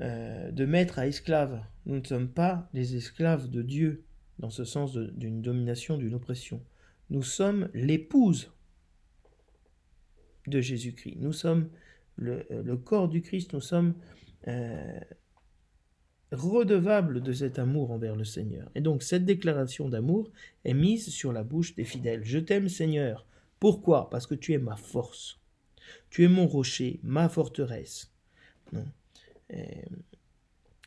euh, 0.01 0.51
de 0.51 0.67
maître 0.67 0.99
à 0.99 1.07
esclave. 1.07 1.63
Nous 1.87 2.01
ne 2.01 2.05
sommes 2.05 2.29
pas 2.29 2.69
les 2.75 2.97
esclaves 2.97 3.49
de 3.49 3.63
Dieu, 3.63 4.05
dans 4.39 4.51
ce 4.51 4.65
sens 4.65 4.95
d'une 4.95 5.41
domination, 5.41 5.97
d'une 5.97 6.15
oppression. 6.15 6.61
Nous 7.09 7.23
sommes 7.23 7.71
l'épouse 7.73 8.53
de 10.49 10.61
Jésus-Christ. 10.61 11.17
Nous 11.19 11.33
sommes 11.33 11.69
le, 12.17 12.77
corps 12.77 13.09
du 13.09 13.23
Christ, 13.23 13.53
nous 13.53 13.61
sommes 13.61 13.95
euh, 14.49 15.01
redevables 16.33 17.23
de 17.23 17.33
cet 17.33 17.59
amour 17.59 17.91
envers 17.91 18.17
le 18.17 18.25
Seigneur. 18.25 18.71
Et 18.75 18.81
donc 18.81 19.03
cette 19.03 19.25
déclaration 19.25 19.89
d'amour 19.89 20.31
est 20.65 20.75
mise 20.75 21.09
sur 21.09 21.33
la 21.33 21.45
bouche 21.45 21.75
des 21.75 21.85
fidèles. 21.85 22.25
Je 22.25 22.39
t'aime 22.39 22.69
Seigneur. 22.69 23.27
Pourquoi? 23.61 24.11
Parce 24.11 24.27
que 24.27 24.35
tu 24.35 24.53
es 24.53 24.59
ma 24.59 24.77
force. 24.77 25.39
Tu 26.11 26.25
es 26.25 26.29
mon 26.29 26.47
rocher, 26.47 27.01
ma 27.03 27.29
forteresse. 27.29 28.13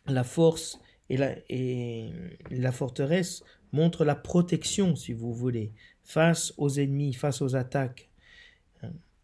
la 0.07 0.23
force 0.23 0.79
et 1.09 1.17
la, 1.17 1.35
et 1.49 2.11
la 2.51 2.71
forteresse 2.71 3.43
montrent 3.71 4.05
la 4.05 4.15
protection, 4.15 4.95
si 4.95 5.13
vous 5.13 5.33
voulez, 5.33 5.71
face 6.03 6.53
aux 6.57 6.69
ennemis, 6.69 7.13
face 7.13 7.41
aux 7.41 7.55
attaques. 7.55 8.08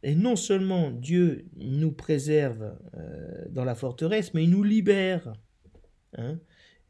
Et 0.05 0.13
non 0.13 0.35
seulement 0.35 0.91
Dieu 0.91 1.47
nous 1.57 1.91
préserve 1.91 2.77
euh, 2.93 3.45
dans 3.49 3.65
la 3.65 3.73
forteresse, 3.73 4.35
mais 4.35 4.43
il 4.43 4.51
nous 4.51 4.61
libère. 4.61 5.33
Hein. 6.13 6.39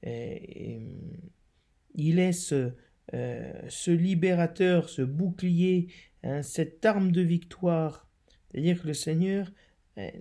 il 0.04 2.20
est 2.20 2.34
ce, 2.34 2.74
euh, 3.14 3.54
ce, 3.70 3.92
libérateur, 3.92 4.90
ce 4.90 5.02
bouclier, 5.02 5.88
hein, 6.24 6.44
cette 6.44 6.86
arme 6.86 7.14
de 7.14 7.22
victoire. 7.22 8.06
C'est-à-dire 8.52 8.82
que 8.82 8.88
le 8.88 8.94
Seigneur 8.94 9.50
euh, 9.98 10.12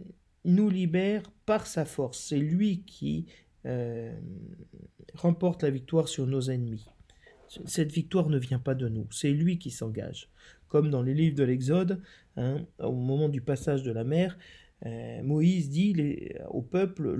nous 0.45 0.70
libère 0.70 1.24
par 1.47 1.66
sa 1.66 1.84
force. 1.84 2.24
C'est 2.28 2.38
lui 2.38 2.84
qui 2.84 3.26
remporte 5.14 5.64
la 5.64 5.70
victoire 5.70 6.07
sur 6.07 6.28
nos 6.28 6.42
ennemis. 6.42 6.86
Cette 7.64 7.92
victoire 7.92 8.28
ne 8.28 8.38
vient 8.38 8.59
pas 8.59 8.74
de 8.74 8.88
nous, 8.88 9.07
c'est 9.11 9.32
lui 9.32 9.59
qui 9.59 9.70
s'engage. 9.70 10.28
Comme 10.68 10.90
dans 10.90 11.02
les 11.02 11.14
livres 11.14 11.36
de 11.36 11.44
l'Exode, 11.44 12.00
hein, 12.36 12.66
au 12.78 12.92
moment 12.92 13.28
du 13.28 13.40
passage 13.40 13.82
de 13.82 13.92
la 13.92 14.05
mer, 14.05 14.36
euh, 14.86 15.22
Moïse 15.22 15.70
dit 15.70 15.94
au 16.48 16.61
peuple, 16.61 17.14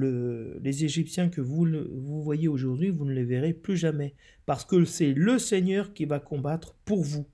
les 0.62 0.85
Égyptiens 0.85 1.28
que 1.28 1.41
vous, 1.41 1.66
vous 1.66 2.22
voyez 2.22 2.49
aujourd'hui, 2.49 2.91
vous 2.91 3.05
ne 3.05 3.12
les 3.12 3.24
verrez 3.24 3.55
plus 3.55 3.76
jamais, 3.76 4.14
parce 4.45 4.64
que 4.64 4.85
c'est 4.85 5.14
le 5.14 5.39
Seigneur 5.39 5.95
qui 5.95 6.05
va 6.05 6.18
combattre 6.18 6.74
pour 6.85 7.03
vous 7.03 7.26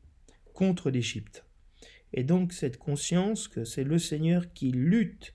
contre 0.53 0.90
l'Égypte. 0.90 1.44
Et 2.12 2.24
donc 2.24 2.53
cette 2.53 2.76
conscience 2.76 3.48
que 3.48 3.64
c'est 3.64 3.84
le 3.84 3.98
Seigneur 3.98 4.53
qui 4.53 4.72
lutte 4.72 5.34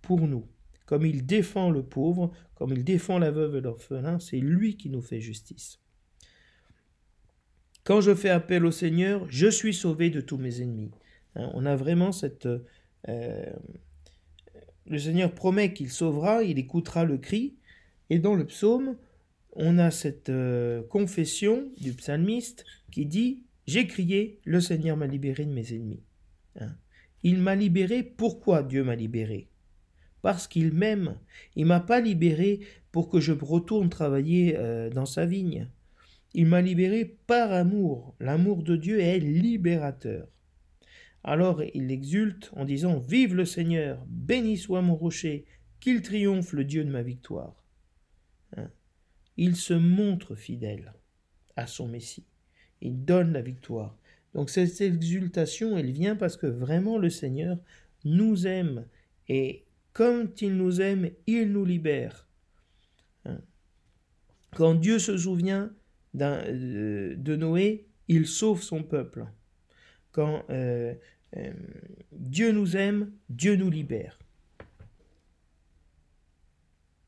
pour 0.00 0.26
nous, 0.26 0.46
comme 0.86 1.06
il 1.06 1.26
défend 1.26 1.70
le 1.70 1.82
pauvre, 1.82 2.30
comme 2.54 2.72
il 2.72 2.84
défend 2.84 3.18
la 3.18 3.30
veuve 3.30 3.56
et 3.56 3.60
l'orphelin, 3.60 4.18
c'est 4.18 4.38
lui 4.38 4.76
qui 4.76 4.90
nous 4.90 5.02
fait 5.02 5.20
justice. 5.20 5.80
Quand 7.84 8.00
je 8.00 8.14
fais 8.14 8.30
appel 8.30 8.64
au 8.64 8.70
Seigneur, 8.70 9.26
je 9.28 9.46
suis 9.46 9.74
sauvé 9.74 10.08
de 10.08 10.22
tous 10.22 10.38
mes 10.38 10.62
ennemis. 10.62 10.90
Hein, 11.36 11.50
on 11.54 11.66
a 11.66 11.76
vraiment 11.76 12.12
cette... 12.12 12.48
Euh, 13.08 13.52
le 14.86 14.98
Seigneur 14.98 15.32
promet 15.32 15.72
qu'il 15.72 15.90
sauvera, 15.90 16.42
il 16.42 16.58
écoutera 16.58 17.04
le 17.04 17.18
cri. 17.18 17.54
Et 18.10 18.18
dans 18.18 18.34
le 18.34 18.46
psaume, 18.46 18.96
on 19.52 19.78
a 19.78 19.90
cette 19.90 20.30
euh, 20.30 20.82
confession 20.88 21.70
du 21.78 21.92
psalmiste 21.92 22.64
qui 22.90 23.06
dit 23.06 23.42
J'ai 23.66 23.86
crié, 23.86 24.40
le 24.44 24.60
Seigneur 24.60 24.96
m'a 24.96 25.06
libéré 25.06 25.44
de 25.44 25.52
mes 25.52 25.74
ennemis. 25.74 26.02
Hein. 26.60 26.74
Il 27.22 27.38
m'a 27.38 27.54
libéré. 27.54 28.02
Pourquoi 28.02 28.62
Dieu 28.62 28.82
m'a 28.82 28.94
libéré? 28.94 29.48
Parce 30.22 30.48
qu'il 30.48 30.72
m'aime. 30.72 31.16
Il 31.56 31.66
m'a 31.66 31.80
pas 31.80 32.00
libéré 32.00 32.60
pour 32.92 33.10
que 33.10 33.20
je 33.20 33.32
retourne 33.32 33.90
travailler 33.90 34.56
euh, 34.56 34.88
dans 34.90 35.06
sa 35.06 35.26
vigne. 35.26 35.68
Il 36.34 36.46
m'a 36.46 36.60
libéré 36.60 37.04
par 37.26 37.52
amour. 37.52 38.14
L'amour 38.18 38.62
de 38.62 38.76
Dieu 38.76 39.00
est 39.00 39.20
libérateur. 39.20 40.28
Alors 41.22 41.62
il 41.74 41.90
exulte 41.90 42.50
en 42.54 42.64
disant 42.64 42.98
Vive 42.98 43.34
le 43.34 43.44
Seigneur, 43.46 44.04
béni 44.08 44.58
soit 44.58 44.82
mon 44.82 44.96
rocher, 44.96 45.46
qu'il 45.80 46.02
triomphe 46.02 46.52
le 46.52 46.64
Dieu 46.64 46.84
de 46.84 46.90
ma 46.90 47.02
victoire. 47.02 47.64
Hein? 48.56 48.70
il 49.36 49.56
se 49.56 49.74
montre 49.74 50.34
fidèle 50.34 50.92
à 51.56 51.66
son 51.66 51.88
Messie. 51.88 52.26
Il 52.80 53.04
donne 53.04 53.32
la 53.32 53.40
victoire. 53.40 53.96
Donc 54.34 54.50
cette 54.50 54.80
exultation, 54.80 55.78
elle 55.78 55.92
vient 55.92 56.16
parce 56.16 56.36
que 56.36 56.46
vraiment 56.46 56.98
le 56.98 57.10
Seigneur 57.10 57.58
nous 58.04 58.46
aime 58.46 58.86
et 59.28 59.64
comme 59.92 60.30
il 60.40 60.56
nous 60.56 60.80
aime, 60.80 61.10
il 61.26 61.52
nous 61.52 61.64
libère. 61.64 62.28
Hein? 63.24 63.40
Quand 64.56 64.74
Dieu 64.74 64.98
se 64.98 65.16
souvient 65.16 65.72
de 66.14 67.36
Noé, 67.36 67.86
il 68.08 68.26
sauve 68.26 68.62
son 68.62 68.82
peuple. 68.82 69.26
Quand 70.12 70.44
euh, 70.50 70.94
euh, 71.36 71.52
Dieu 72.12 72.52
nous 72.52 72.76
aime, 72.76 73.12
Dieu 73.28 73.56
nous 73.56 73.70
libère. 73.70 74.18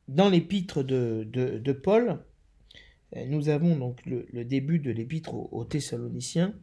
Dans 0.09 0.29
l'épître 0.29 0.83
de, 0.83 1.73
Paul, 1.73 2.21
nous 3.27 3.49
avons 3.49 3.77
donc 3.77 4.05
le, 4.07 4.45
début 4.45 4.79
de 4.79 4.91
l'épître 4.93 5.35
aux, 5.35 5.65
Thessaloniciens, 5.65 6.55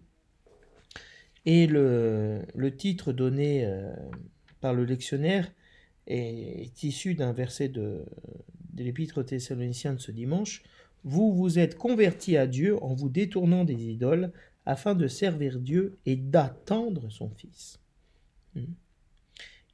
et 1.45 1.67
le, 1.67 2.45
titre 2.77 3.11
donné 3.11 3.69
par 4.61 4.73
le 4.73 4.85
lectionnaire 4.85 5.51
est, 6.07 6.83
issu 6.83 7.15
d'un 7.15 7.33
verset 7.33 7.67
de, 7.67 8.05
de 8.71 8.83
l'épître 8.83 9.17
aux 9.17 9.23
Thessaloniciens 9.23 9.93
de 9.93 9.99
ce 9.99 10.11
dimanche, 10.11 10.63
vous 11.03 11.33
vous 11.33 11.59
êtes 11.59 11.77
convertis 11.77 12.37
à 12.37 12.47
Dieu 12.47 12.81
en 12.83 12.93
vous 12.93 13.09
détournant 13.09 13.65
des 13.65 13.89
idoles 13.89 14.31
afin 14.65 14.95
de 14.95 15.07
servir 15.07 15.59
Dieu 15.59 15.97
et 16.05 16.15
d'attendre 16.15 17.09
son 17.09 17.29
Fils. 17.29 17.79
Hmm. 18.55 18.73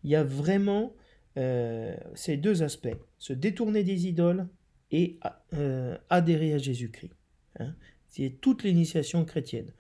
Il 0.03 0.09
y 0.09 0.15
a 0.15 0.23
vraiment 0.23 0.93
euh, 1.37 1.95
ces 2.15 2.37
deux 2.37 2.63
aspects, 2.63 2.95
se 3.17 3.33
détourner 3.33 3.83
des 3.83 4.07
idoles 4.07 4.47
et 4.91 5.19
euh, 5.53 5.97
adhérer 6.09 6.53
à 6.53 6.57
Jésus-Christ. 6.57 7.13
Hein. 7.59 7.75
C'est 8.07 8.37
toute 8.41 8.63
l'initiation 8.63 9.23
chrétienne. 9.25 9.71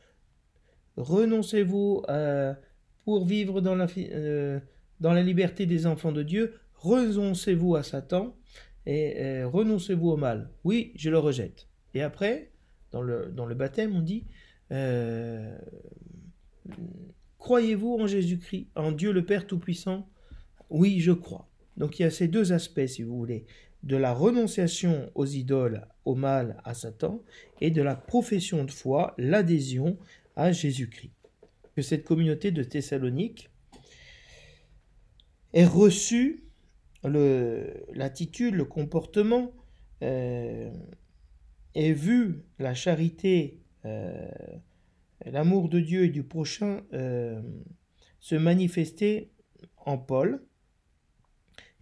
Renoncez-vous 0.97 2.03
pour 3.03 3.25
vivre 3.25 3.61
euh, 3.65 4.59
dans 4.99 5.13
la 5.13 5.23
liberté 5.23 5.65
des 5.65 5.87
enfants 5.87 6.11
de 6.11 6.21
Dieu, 6.21 6.59
renoncez-vous 6.75 7.75
à 7.75 7.83
Satan 7.83 8.35
et 8.89 9.21
euh, 9.21 9.47
renoncez-vous 9.47 10.09
au 10.09 10.17
mal. 10.17 10.49
Oui, 10.63 10.93
je 10.95 11.11
le 11.11 11.19
rejette. 11.19 11.67
Et 11.93 12.01
après, 12.01 12.49
dans 12.91 13.03
le, 13.03 13.27
dans 13.27 13.45
le 13.45 13.53
baptême, 13.53 13.95
on 13.95 14.01
dit 14.01 14.25
euh, 14.71 15.55
croyez-vous 17.37 17.97
en 17.99 18.07
Jésus-Christ, 18.07 18.69
en 18.75 18.91
Dieu 18.91 19.11
le 19.11 19.23
Père 19.23 19.45
Tout-Puissant? 19.45 20.09
Oui, 20.71 21.01
je 21.01 21.11
crois. 21.11 21.47
Donc 21.77 21.99
il 21.99 22.01
y 22.01 22.05
a 22.05 22.09
ces 22.09 22.27
deux 22.27 22.51
aspects, 22.51 22.87
si 22.87 23.03
vous 23.03 23.15
voulez, 23.15 23.45
de 23.83 23.95
la 23.95 24.11
renonciation 24.11 25.11
aux 25.13 25.27
idoles, 25.27 25.85
au 26.05 26.15
mal, 26.15 26.59
à 26.63 26.73
Satan, 26.73 27.21
et 27.61 27.69
de 27.69 27.83
la 27.83 27.95
profession 27.95 28.63
de 28.63 28.71
foi, 28.71 29.13
l'adhésion 29.19 29.99
à 30.35 30.51
Jésus-Christ. 30.51 31.13
Que 31.75 31.83
cette 31.83 32.05
communauté 32.05 32.49
de 32.49 32.63
Thessalonique 32.63 33.51
ait 35.53 35.65
reçu 35.65 36.48
l'attitude, 37.03 38.55
le, 38.55 38.65
comportement, 38.65 39.51
euh, 40.03 40.71
ait 41.75 41.93
vu 41.93 42.43
la 42.57 42.73
charité, 42.73 43.61
euh, 43.85 44.27
l'amour 45.25 45.69
de 45.69 45.79
Dieu 45.79 46.05
et 46.05 46.09
du 46.09 46.23
prochain 46.23 46.81
euh, 46.93 47.41
se 48.19 48.35
manifester 48.35 49.31
en 49.77 49.97
Paul, 49.97 50.45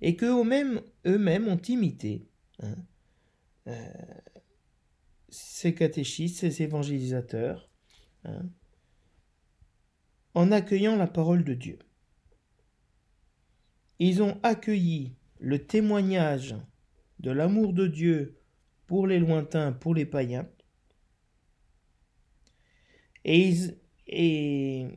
et 0.01 0.15
qu'eux-mêmes 0.15 0.81
eux-mêmes 1.05 1.47
ont 1.47 1.61
imité 1.61 2.27
hein, 2.61 2.75
euh, 3.67 3.73
ces 5.29 5.73
catéchistes, 5.73 6.39
ces 6.39 6.61
évangélisateurs, 6.61 7.69
hein, 8.23 8.45
en 10.35 10.51
accueillant 10.51 10.95
la 10.95 11.07
parole 11.07 11.43
de 11.43 11.53
Dieu. 11.53 11.79
Ils 13.99 14.21
ont 14.21 14.39
accueilli 14.43 15.13
le 15.39 15.65
témoignage 15.65 16.55
de 17.19 17.31
l'amour 17.31 17.73
de 17.73 17.87
Dieu 17.87 18.37
pour 18.85 19.07
les 19.07 19.19
lointains, 19.19 19.71
pour 19.71 19.93
les 19.95 20.05
païens, 20.05 20.47
et 23.25 23.53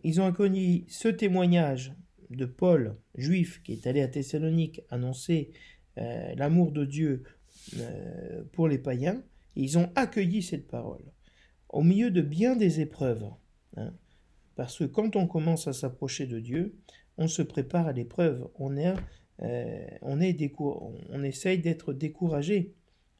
ils, 0.04 0.20
ont 0.20 0.26
accueilli 0.26 0.84
ce 0.88 1.08
témoignage 1.08 1.92
de 2.30 2.44
Paul, 2.44 2.96
juif, 3.16 3.60
qui 3.64 3.72
est 3.72 3.86
allé 3.88 4.02
à 4.02 4.08
Thessalonique 4.08 4.82
annoncer 4.88 5.50
euh, 5.98 6.32
l'amour 6.36 6.70
de 6.70 6.84
Dieu 6.84 7.24
euh, 7.76 8.44
pour 8.52 8.68
les 8.68 8.78
païens, 8.78 9.20
ils 9.56 9.78
ont 9.78 9.90
accueilli 9.96 10.42
cette 10.42 10.68
parole 10.68 11.02
au 11.68 11.82
milieu 11.82 12.10
de 12.10 12.22
bien 12.22 12.54
des 12.56 12.80
épreuves. 12.80 13.24
Hein. 13.76 13.92
parce 14.56 14.78
que 14.78 14.84
quand 14.84 15.14
on 15.14 15.28
commence 15.28 15.68
à 15.68 15.72
s'approcher 15.72 16.26
de 16.26 16.40
Dieu, 16.40 16.76
on 17.20 17.28
se 17.28 17.42
prépare 17.42 17.86
à 17.86 17.92
l'épreuve, 17.92 18.48
on, 18.58 18.76
est, 18.78 18.94
euh, 19.42 19.86
on, 20.00 20.20
est 20.20 20.36
on 20.58 21.22
essaye 21.22 21.58
d'être 21.58 21.92
découragé. 21.92 22.74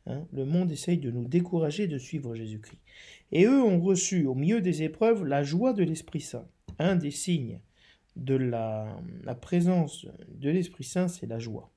Hein. 0.07 0.27
le 0.33 0.47
monde 0.47 0.73
essaye 0.73 0.97
de 0.97 1.11
nous 1.11 1.27
décourager 1.27 1.87
de 1.87 1.99
suivre 1.99 2.35
Jésus-Christ. 2.35 2.81
Et 3.33 3.45
eux 3.45 3.63
ont 3.63 3.79
reçu 3.79 4.25
au 4.25 4.35
milieu 4.35 4.63
des 4.63 4.83
épreuves 4.83 5.25
la 5.27 5.45
joie 5.45 5.75
de 5.75 5.85
l'Esprit 5.85 6.23
Saint, 6.23 6.49
un 6.79 6.97
des 6.97 7.11
signes 7.11 7.61
de 8.17 8.35
la, 8.35 8.99
présence 9.41 10.07
de 10.29 10.49
l'Esprit 10.49 10.85
Saint, 10.85 11.09
c'est 11.09 11.27
la 11.27 11.39
joie. 11.39 11.71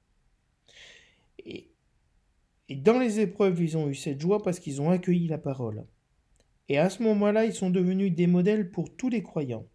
Et, 1.45 1.69
dans 2.69 2.97
les 2.97 3.19
épreuves, 3.19 3.61
ils 3.61 3.77
ont 3.77 3.89
eu 3.89 3.95
cette 3.95 4.21
joie 4.21 4.41
parce 4.41 4.59
qu'ils 4.59 4.81
ont 4.81 4.89
accueilli 4.89 5.27
la 5.27 5.37
parole. 5.37 5.85
Et 6.69 6.77
à 6.77 6.89
ce 6.89 7.03
moment-là, 7.03 7.43
ils 7.43 7.53
sont 7.53 7.69
devenus 7.69 8.15
des 8.15 8.27
modèles 8.27 8.71
pour 8.71 8.95
tous 8.95 9.09
les 9.09 9.21
croyants. 9.21 9.67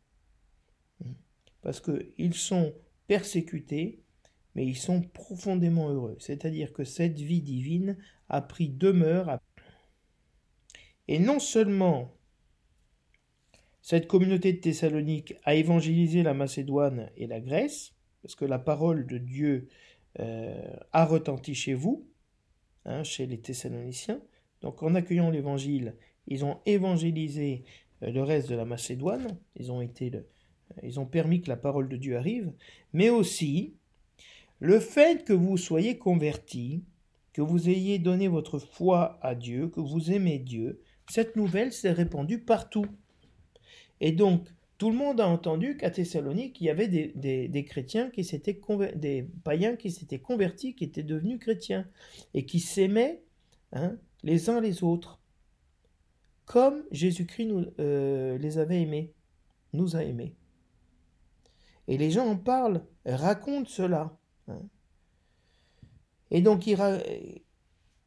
Parce 1.68 1.82
qu'ils 1.82 2.32
sont 2.32 2.72
persécutés, 3.08 4.00
mais 4.54 4.64
ils 4.64 4.78
sont 4.78 5.02
profondément 5.02 5.90
heureux. 5.90 6.16
C'est-à-dire 6.18 6.72
que 6.72 6.82
cette 6.82 7.18
vie 7.18 7.42
divine 7.42 7.98
a 8.30 8.40
pris 8.40 8.70
demeure. 8.70 9.38
Et 11.08 11.18
non 11.18 11.38
seulement 11.38 12.16
cette 13.82 14.06
communauté 14.06 14.54
de 14.54 14.60
Thessalonique 14.60 15.34
a 15.44 15.56
évangélisé 15.56 16.22
la 16.22 16.32
Macédoine 16.32 17.10
et 17.18 17.26
la 17.26 17.38
Grèce, 17.38 17.92
parce 18.22 18.34
que 18.34 18.46
la 18.46 18.58
parole 18.58 19.06
de 19.06 19.18
Dieu 19.18 19.68
euh, 20.20 20.74
a 20.92 21.04
retenti 21.04 21.54
chez 21.54 21.74
vous, 21.74 22.08
hein, 22.86 23.02
chez 23.02 23.26
les 23.26 23.42
Thessaloniciens. 23.42 24.22
Donc 24.62 24.82
en 24.82 24.94
accueillant 24.94 25.28
l'évangile, 25.28 25.96
ils 26.28 26.46
ont 26.46 26.60
évangélisé 26.64 27.64
euh, 28.02 28.10
le 28.10 28.22
reste 28.22 28.48
de 28.48 28.54
la 28.54 28.64
Macédoine, 28.64 29.36
ils 29.54 29.70
ont, 29.70 29.82
été 29.82 30.10
ils 30.82 31.00
ont 31.00 31.06
permis 31.06 31.40
que 31.40 31.48
la 31.48 31.56
parole 31.56 31.88
de 31.88 31.96
Dieu 31.96 32.16
arrive, 32.16 32.52
mais 32.92 33.10
aussi 33.10 33.74
le 34.60 34.80
fait 34.80 35.24
que 35.24 35.32
vous 35.32 35.56
soyez 35.56 35.98
convertis, 35.98 36.82
que 37.32 37.42
vous 37.42 37.68
ayez 37.68 37.98
donné 37.98 38.28
votre 38.28 38.58
foi 38.58 39.18
à 39.22 39.34
Dieu, 39.34 39.68
que 39.68 39.80
vous 39.80 40.10
aimez 40.10 40.38
Dieu, 40.38 40.80
cette 41.08 41.36
nouvelle 41.36 41.72
s'est 41.72 41.92
répandue 41.92 42.40
partout. 42.40 42.86
Et 44.00 44.12
donc, 44.12 44.48
tout 44.78 44.90
le 44.90 44.96
monde 44.96 45.20
a 45.20 45.28
entendu 45.28 45.76
qu'à 45.76 45.90
Thessalonique, 45.90 46.60
il 46.60 46.64
y 46.64 46.70
avait 46.70 46.88
des, 46.88 47.64
chrétiens 47.64 48.10
qui 48.10 48.24
s'étaient 48.24 48.60
des 48.94 49.28
païens 49.42 49.76
qui 49.76 49.90
s'étaient 49.90 50.20
convertis, 50.20 50.74
qui 50.74 50.84
étaient 50.84 51.02
devenus 51.02 51.40
chrétiens, 51.40 51.86
et 52.34 52.44
qui 52.46 52.60
s'aimaient 52.60 53.22
hein, 53.72 53.96
les 54.22 54.50
uns 54.50 54.60
les 54.60 54.84
autres, 54.84 55.20
comme 56.44 56.84
Jésus-Christ 56.92 57.50
euh, 57.80 58.38
les 58.38 58.58
avait 58.58 58.82
aimés, 58.82 59.12
nous 59.72 59.96
a 59.96 60.04
aimés. 60.04 60.34
Et 61.88 61.98
les 61.98 62.10
gens 62.10 62.26
en 62.26 62.36
parlent, 62.36 62.84
racontent 63.04 63.68
cela. 63.68 64.16
Hein. 64.46 64.60
Et 66.30 66.42
donc, 66.42 66.70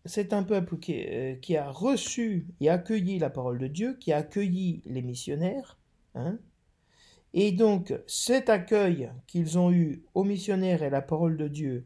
c'est 0.06 0.34
un 0.34 0.44
peuple 0.44 0.78
qui, 0.78 1.04
euh, 1.06 1.36
qui, 1.36 1.58
a 1.58 1.70
reçu 1.70 2.48
et 2.62 2.70
accueilli 2.70 3.20
la 3.20 3.30
parole 3.30 3.60
de 3.60 3.68
Dieu, 3.68 3.98
qui 4.00 4.14
a 4.14 4.18
accueilli 4.18 4.82
les 4.86 5.02
missionnaires, 5.02 5.78
Hein. 6.14 6.40
et 7.34 7.54
donc 7.54 7.94
cet 8.06 8.50
accueil 8.50 9.10
qu'ils 9.28 9.58
ont 9.58 9.72
eu 9.72 10.04
aux 10.14 10.26
missionnaires 10.26 10.84
et 10.84 10.90
la 10.90 11.02
parole 11.02 11.38
de 11.38 11.48
Dieu, 11.48 11.86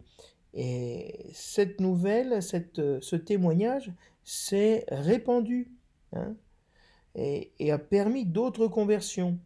et 0.56 1.30
cette 1.34 1.80
nouvelle, 1.80 2.42
cette, 2.42 3.02
ce 3.02 3.16
témoignage 3.16 3.92
s'est 4.24 4.86
répandu 4.88 5.72
hein, 6.14 6.36
et, 7.14 7.72
a 7.72 7.78
permis 7.78 8.26
d'autres 8.26 8.68
conversions. 8.68 9.38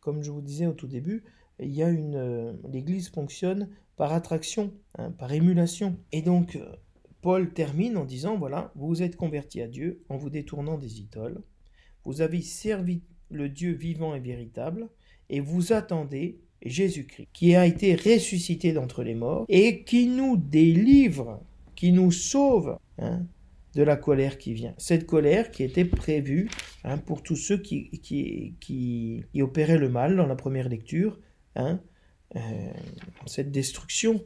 Comme 0.00 0.22
je 0.22 0.30
vous 0.30 0.40
disais 0.40 0.66
au 0.66 0.72
tout 0.72 0.86
début, 0.86 1.22
il 1.62 1.74
y 1.74 1.82
a 1.82 1.88
une, 1.88 2.58
l'Église 2.70 3.08
fonctionne 3.08 3.68
par 3.96 4.12
attraction, 4.12 4.72
par 5.18 5.32
émulation. 5.32 5.98
Et 6.12 6.22
donc 6.22 6.58
Paul 7.20 7.52
termine 7.52 7.96
en 7.96 8.04
disant 8.04 8.36
voilà, 8.36 8.72
vous 8.74 8.88
vous 8.88 9.02
êtes 9.02 9.16
convertis 9.16 9.60
à 9.60 9.68
Dieu 9.68 10.02
en 10.08 10.16
vous 10.16 10.30
détournant 10.30 10.78
des 10.78 11.00
idoles, 11.00 11.42
vous 12.04 12.22
avez 12.22 12.40
servi 12.40 13.02
le 13.30 13.48
Dieu 13.48 13.72
vivant 13.72 14.14
et 14.14 14.20
véritable, 14.20 14.88
et 15.28 15.40
vous 15.40 15.72
attendez 15.72 16.38
Jésus-Christ, 16.64 17.28
qui 17.32 17.54
a 17.54 17.66
été 17.66 17.94
ressuscité 17.94 18.72
d'entre 18.72 19.02
les 19.02 19.14
morts, 19.14 19.44
et 19.48 19.84
qui 19.84 20.06
nous 20.06 20.36
délivre, 20.36 21.40
qui 21.74 21.92
nous 21.92 22.10
sauve 22.10 22.76
hein, 22.98 23.22
de 23.74 23.82
la 23.82 23.96
colère 23.96 24.38
qui 24.38 24.52
vient. 24.52 24.74
Cette 24.76 25.06
colère 25.06 25.50
qui 25.50 25.62
était 25.62 25.84
prévue 25.84 26.50
hein, 26.84 26.98
pour 26.98 27.22
tous 27.22 27.36
ceux 27.36 27.58
qui, 27.58 27.90
qui, 28.00 28.54
qui, 28.60 29.24
opéraient 29.40 29.78
le 29.78 29.88
mal 29.88 30.16
dans 30.16 30.26
la 30.26 30.36
première 30.36 30.68
lecture, 30.68 31.18
hein, 31.56 31.80
euh, 32.36 32.40
cette 33.26 33.50
destruction. 33.50 34.22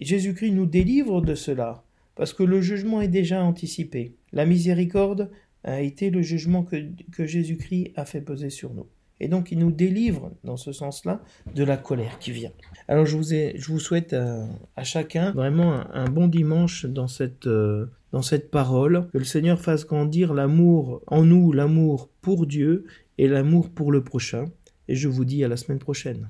Jésus-Christ 0.00 0.52
nous 0.52 0.66
délivre 0.66 1.20
de 1.20 1.34
cela, 1.34 1.82
parce 2.14 2.32
que 2.32 2.44
le 2.44 2.60
jugement 2.60 3.00
est 3.00 3.08
déjà 3.08 3.42
anticipé. 3.42 4.14
La 4.32 4.46
miséricorde 4.46 5.30
a 5.64 5.80
été 5.80 6.10
le 6.10 6.22
jugement 6.22 6.62
que, 6.62 7.26
Jésus-Christ 7.26 7.92
a 7.96 8.04
fait 8.04 8.20
poser 8.20 8.50
sur 8.50 8.72
nous. 8.74 8.86
Et 9.20 9.28
donc 9.28 9.50
il 9.52 9.58
nous 9.58 9.70
délivre 9.70 10.32
dans 10.42 10.56
ce 10.56 10.72
sens-là 10.72 11.22
de 11.54 11.64
la 11.64 11.76
colère 11.76 12.18
qui 12.18 12.32
vient. 12.32 12.50
Alors 12.88 13.06
je 13.06 13.16
vous, 13.16 13.78
souhaite 13.78 14.12
à, 14.12 14.84
chacun 14.84 15.32
vraiment 15.32 15.84
un, 15.92 16.08
bon 16.10 16.28
dimanche 16.28 16.84
dans 16.84 17.08
cette, 17.08 17.46
euh, 17.46 17.86
dans 18.12 18.22
cette 18.22 18.50
parole, 18.50 19.08
que 19.12 19.18
le 19.18 19.24
Seigneur 19.24 19.60
fasse 19.60 19.86
grandir 19.86 20.34
l'amour 20.34 21.02
en 21.06 21.24
nous, 21.24 21.52
l'amour 21.52 22.10
pour 22.20 22.46
Dieu 22.46 22.86
et 23.18 23.28
l'amour 23.28 23.70
pour 23.70 23.92
le 23.92 24.04
prochain. 24.04 24.46
Et 24.88 24.94
je 24.96 25.08
vous 25.08 25.24
dis 25.24 25.42
à 25.44 25.48
la 25.48 25.56
semaine 25.56 25.78
prochaine. 25.78 26.28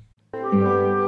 Thank 0.53 0.55
you. 0.62 1.04